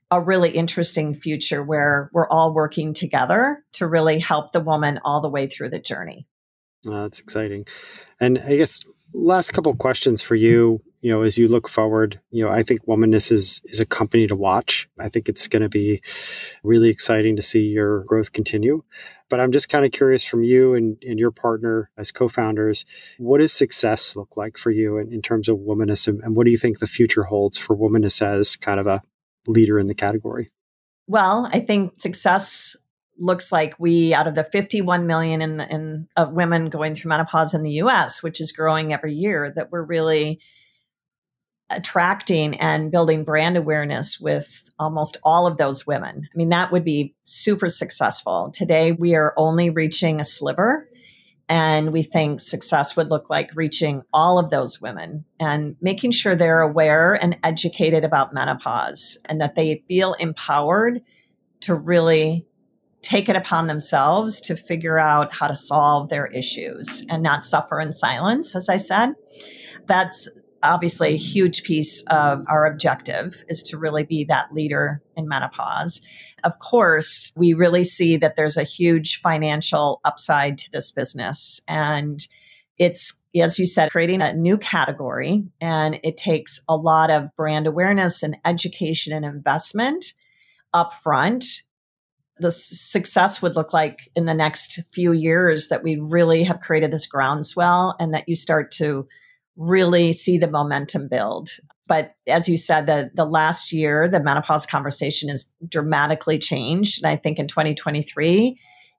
a 0.10 0.20
really 0.20 0.50
interesting 0.50 1.14
future 1.14 1.64
where 1.64 2.10
we're 2.14 2.28
all 2.28 2.54
working 2.54 2.94
together 2.94 3.64
to 3.74 3.88
really 3.88 4.20
help 4.20 4.52
the 4.52 4.60
woman 4.60 5.00
all 5.06 5.22
the 5.22 5.30
way 5.30 5.48
through 5.48 5.70
the 5.70 5.80
journey. 5.80 6.28
Uh, 6.86 7.04
that's 7.04 7.20
exciting. 7.20 7.66
And 8.20 8.40
I 8.40 8.58
guess 8.58 8.82
last 9.14 9.52
couple 9.52 9.74
questions 9.76 10.22
for 10.22 10.36
you 10.36 10.82
you 11.02 11.12
know, 11.12 11.24
as 11.24 11.38
you 11.38 11.48
look 11.48 11.68
forward, 11.68 12.20
you 12.30 12.44
know, 12.44 12.52
I 12.52 12.64
think 12.64 12.86
Womaness 12.86 13.32
is 13.32 13.62
is 13.66 13.80
a 13.80 13.86
company 13.86 14.28
to 14.28 14.36
watch. 14.36 14.88
I 15.00 15.10
think 15.10 15.28
it's 15.28 15.48
going 15.48 15.64
to 15.64 15.70
be 15.70 16.02
really 16.64 16.90
exciting 16.90 17.36
to 17.36 17.42
see 17.42 17.62
your 17.62 18.04
growth 18.04 18.34
continue. 18.34 18.84
But 19.30 19.40
I'm 19.40 19.52
just 19.52 19.70
kind 19.70 19.86
of 19.86 19.92
curious 19.92 20.26
from 20.26 20.44
you 20.44 20.76
and, 20.76 20.98
and 21.08 21.18
your 21.18 21.32
partner 21.32 21.90
as 21.98 22.12
co-founders, 22.12 22.86
what 23.18 23.38
does 23.38 23.54
success 23.54 24.16
look 24.16 24.36
like 24.36 24.58
for 24.58 24.72
you 24.72 24.98
in, 24.98 25.12
in 25.12 25.22
terms 25.22 25.48
of 25.48 25.58
Womaness 25.58 26.08
and, 26.08 26.22
and 26.22 26.36
what 26.36 26.44
do 26.44 26.52
you 26.52 26.58
think 26.58 26.80
the 26.80 26.88
future 26.88 27.24
holds 27.24 27.58
for 27.58 27.76
Womaness 27.76 28.22
as 28.22 28.58
kind 28.58 28.80
of 28.80 28.88
a 28.88 29.02
leader 29.48 29.80
in 29.80 29.88
the 29.88 29.96
category? 29.96 30.50
Well, 31.08 31.50
I 31.52 31.62
think 31.62 32.02
success 32.02 32.76
looks 33.18 33.52
like 33.52 33.76
we 33.80 34.14
out 34.14 34.28
of 34.28 34.36
the 34.36 34.44
51 34.44 35.08
million 35.08 35.42
in, 35.42 35.62
in 35.62 36.08
of 36.18 36.34
women 36.34 36.70
going 36.70 36.94
through 36.94 37.10
menopause 37.10 37.54
in 37.54 37.64
the 37.64 37.82
US, 37.84 38.22
which 38.22 38.42
is 38.42 38.52
growing 38.52 38.94
every 38.94 39.14
year, 39.14 39.52
that 39.56 39.72
we're 39.72 39.84
really 39.84 40.40
attracting 41.72 42.60
and 42.60 42.92
building 42.92 43.24
brand 43.24 43.58
awareness 43.58 44.20
with 44.20 44.70
almost 44.80 45.18
all 45.24 45.48
of 45.48 45.58
those 45.58 45.86
women. 45.86 46.28
I 46.34 46.38
mean, 46.38 46.50
that 46.50 46.72
would 46.72 46.84
be 46.84 47.16
super 47.24 47.70
successful. 47.70 48.52
Today, 48.54 48.92
we 48.92 49.16
are 49.16 49.34
only 49.38 49.70
reaching 49.70 50.20
a 50.20 50.26
sliver. 50.26 50.90
And 51.50 51.92
we 51.92 52.02
think 52.02 52.40
success 52.40 52.96
would 52.96 53.10
look 53.10 53.30
like 53.30 53.50
reaching 53.56 54.04
all 54.14 54.40
of 54.40 54.52
those 54.52 54.80
women 54.80 55.26
and 55.38 55.76
making 55.82 56.12
sure 56.12 56.34
they're 56.34 56.62
aware 56.62 57.14
and 57.14 57.38
educated 57.44 58.06
about 58.06 58.34
menopause 58.34 59.18
and 59.26 59.42
that 59.42 59.56
they 59.56 59.84
feel 59.86 60.14
empowered 60.14 61.02
to 61.60 61.76
really 61.76 62.46
take 63.02 63.28
it 63.28 63.36
upon 63.36 63.68
themselves 63.68 64.40
to 64.42 64.56
figure 64.56 64.98
out 64.98 65.34
how 65.34 65.48
to 65.48 65.56
solve 65.56 66.10
their 66.10 66.28
issues 66.28 67.04
and 67.10 67.22
not 67.22 67.44
suffer 67.44 67.82
in 67.82 67.92
silence, 67.92 68.56
as 68.56 68.70
I 68.70 68.78
said. 68.78 69.14
That's 69.88 70.30
obviously 70.64 71.14
a 71.14 71.18
huge 71.18 71.64
piece 71.64 72.04
of 72.10 72.44
our 72.48 72.66
objective 72.66 73.44
is 73.50 73.64
to 73.64 73.78
really 73.78 74.04
be 74.04 74.24
that 74.26 74.52
leader 74.52 75.02
in 75.16 75.28
menopause. 75.28 76.02
Of 76.44 76.60
course, 76.60 77.32
we 77.36 77.54
really 77.54 77.84
see 77.84 78.18
that 78.18 78.36
there's 78.36 78.58
a 78.58 78.64
huge 78.64 79.20
financial 79.22 80.02
upside 80.06 80.58
to 80.60 80.72
this 80.72 80.92
business. 80.92 81.62
And 81.68 82.26
it's, 82.78 83.22
as 83.40 83.60
you 83.60 83.66
said, 83.66 83.92
creating 83.92 84.22
a 84.22 84.34
new 84.34 84.58
category. 84.58 85.44
And 85.60 86.00
it 86.04 86.18
takes 86.18 86.60
a 86.68 86.76
lot 86.76 87.12
of 87.12 87.36
brand 87.36 87.68
awareness 87.68 88.24
and 88.24 88.38
education 88.46 89.14
and 89.14 89.26
investment 89.26 90.14
upfront 90.74 91.46
the 92.42 92.52
success 92.52 93.42
would 93.42 93.56
look 93.56 93.72
like 93.72 94.10
in 94.16 94.26
the 94.26 94.34
next 94.34 94.80
few 94.92 95.12
years 95.12 95.68
that 95.68 95.84
we 95.84 95.98
really 96.02 96.44
have 96.44 96.60
created 96.60 96.90
this 96.92 97.06
groundswell 97.06 97.96
and 98.00 98.14
that 98.14 98.28
you 98.28 98.36
start 98.36 98.72
to 98.72 99.08
really 99.56 100.14
see 100.14 100.38
the 100.38 100.50
momentum 100.50 101.08
build. 101.08 101.50
But 101.88 102.16
as 102.28 102.48
you 102.48 102.58
said, 102.58 102.86
the, 102.86 103.12
the 103.14 103.26
last 103.26 103.74
year, 103.74 104.08
the 104.08 104.24
menopause 104.24 104.66
conversation 104.66 105.30
has 105.30 105.52
dramatically 105.68 106.40
changed. 106.40 107.04
And 107.04 107.12
I 107.12 107.18
think 107.18 107.38
in 107.38 107.48
2023, 107.48 108.58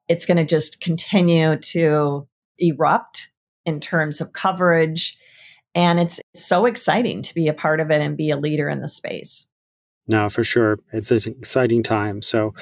it's 0.09 0.27
going 0.27 0.37
to 0.37 0.45
just 0.45 0.81
continue 0.81 1.57
to 1.57 2.27
erupt 2.59 3.31
in 3.65 3.81
terms 3.81 4.21
of 4.21 4.33
coverage. 4.33 5.17
And 5.75 5.99
it's 5.99 6.21
so 6.35 6.67
exciting 6.67 7.23
to 7.23 7.35
be 7.35 7.49
a 7.49 7.55
part 7.55 7.81
of 7.81 7.91
it 7.91 8.03
and 8.03 8.17
be 8.17 8.31
a 8.31 8.37
leader 8.37 8.69
in 8.69 8.81
the 8.81 8.89
space. 8.89 9.47
No, 10.09 10.29
for 10.29 10.43
sure. 10.43 10.81
It's 10.93 11.13
an 11.13 11.35
exciting 11.39 11.85
time. 11.85 12.23
So 12.23 12.55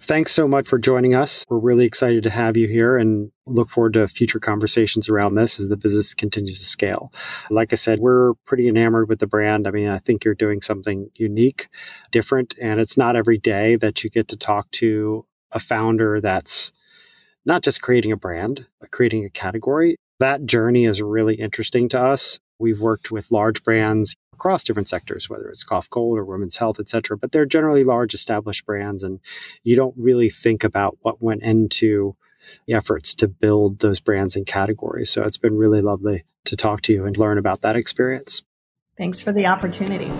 thanks 0.00 0.32
so 0.32 0.48
much 0.48 0.66
for 0.66 0.78
joining 0.78 1.14
us. 1.14 1.44
We're 1.48 1.58
really 1.58 1.84
excited 1.84 2.22
to 2.22 2.30
have 2.30 2.56
you 2.56 2.66
here 2.68 2.96
and 2.96 3.30
look 3.44 3.68
forward 3.68 3.92
to 3.92 4.08
future 4.08 4.40
conversations 4.40 5.08
around 5.08 5.34
this 5.34 5.60
as 5.60 5.68
the 5.68 5.76
business 5.76 6.14
continues 6.14 6.60
to 6.60 6.66
scale. 6.66 7.12
Like 7.50 7.72
I 7.72 7.76
said, 7.76 8.00
we're 8.00 8.32
pretty 8.46 8.66
enamored 8.66 9.10
with 9.10 9.18
the 9.18 9.26
brand. 9.26 9.68
I 9.68 9.72
mean, 9.72 9.88
I 9.88 9.98
think 9.98 10.24
you're 10.24 10.34
doing 10.34 10.62
something 10.62 11.10
unique, 11.14 11.68
different, 12.12 12.54
and 12.60 12.80
it's 12.80 12.96
not 12.96 13.14
every 13.14 13.38
day 13.38 13.76
that 13.76 14.02
you 14.02 14.08
get 14.08 14.28
to 14.28 14.36
talk 14.36 14.70
to 14.72 15.26
a 15.52 15.58
founder 15.58 16.20
that's 16.22 16.72
not 17.44 17.62
just 17.62 17.82
creating 17.82 18.10
a 18.10 18.16
brand, 18.16 18.66
but 18.80 18.90
creating 18.90 19.24
a 19.26 19.30
category. 19.30 19.96
That 20.18 20.46
journey 20.46 20.86
is 20.86 21.02
really 21.02 21.34
interesting 21.34 21.90
to 21.90 22.00
us. 22.00 22.40
We've 22.58 22.80
worked 22.80 23.10
with 23.10 23.30
large 23.30 23.62
brands 23.62 24.16
across 24.32 24.64
different 24.64 24.88
sectors, 24.88 25.28
whether 25.28 25.48
it's 25.48 25.64
cough, 25.64 25.88
cold, 25.90 26.18
or 26.18 26.24
women's 26.24 26.56
health, 26.56 26.78
et 26.80 26.88
cetera. 26.88 27.16
But 27.16 27.32
they're 27.32 27.46
generally 27.46 27.84
large 27.84 28.14
established 28.14 28.66
brands, 28.66 29.02
and 29.02 29.20
you 29.62 29.76
don't 29.76 29.94
really 29.96 30.30
think 30.30 30.64
about 30.64 30.98
what 31.00 31.22
went 31.22 31.42
into 31.42 32.16
the 32.66 32.74
efforts 32.74 33.14
to 33.16 33.28
build 33.28 33.80
those 33.80 34.00
brands 34.00 34.36
and 34.36 34.46
categories. 34.46 35.10
So 35.10 35.22
it's 35.22 35.38
been 35.38 35.56
really 35.56 35.82
lovely 35.82 36.24
to 36.44 36.56
talk 36.56 36.82
to 36.82 36.92
you 36.92 37.04
and 37.04 37.16
learn 37.18 37.38
about 37.38 37.62
that 37.62 37.76
experience. 37.76 38.42
Thanks 38.96 39.20
for 39.20 39.32
the 39.32 39.46
opportunity. 39.46 40.10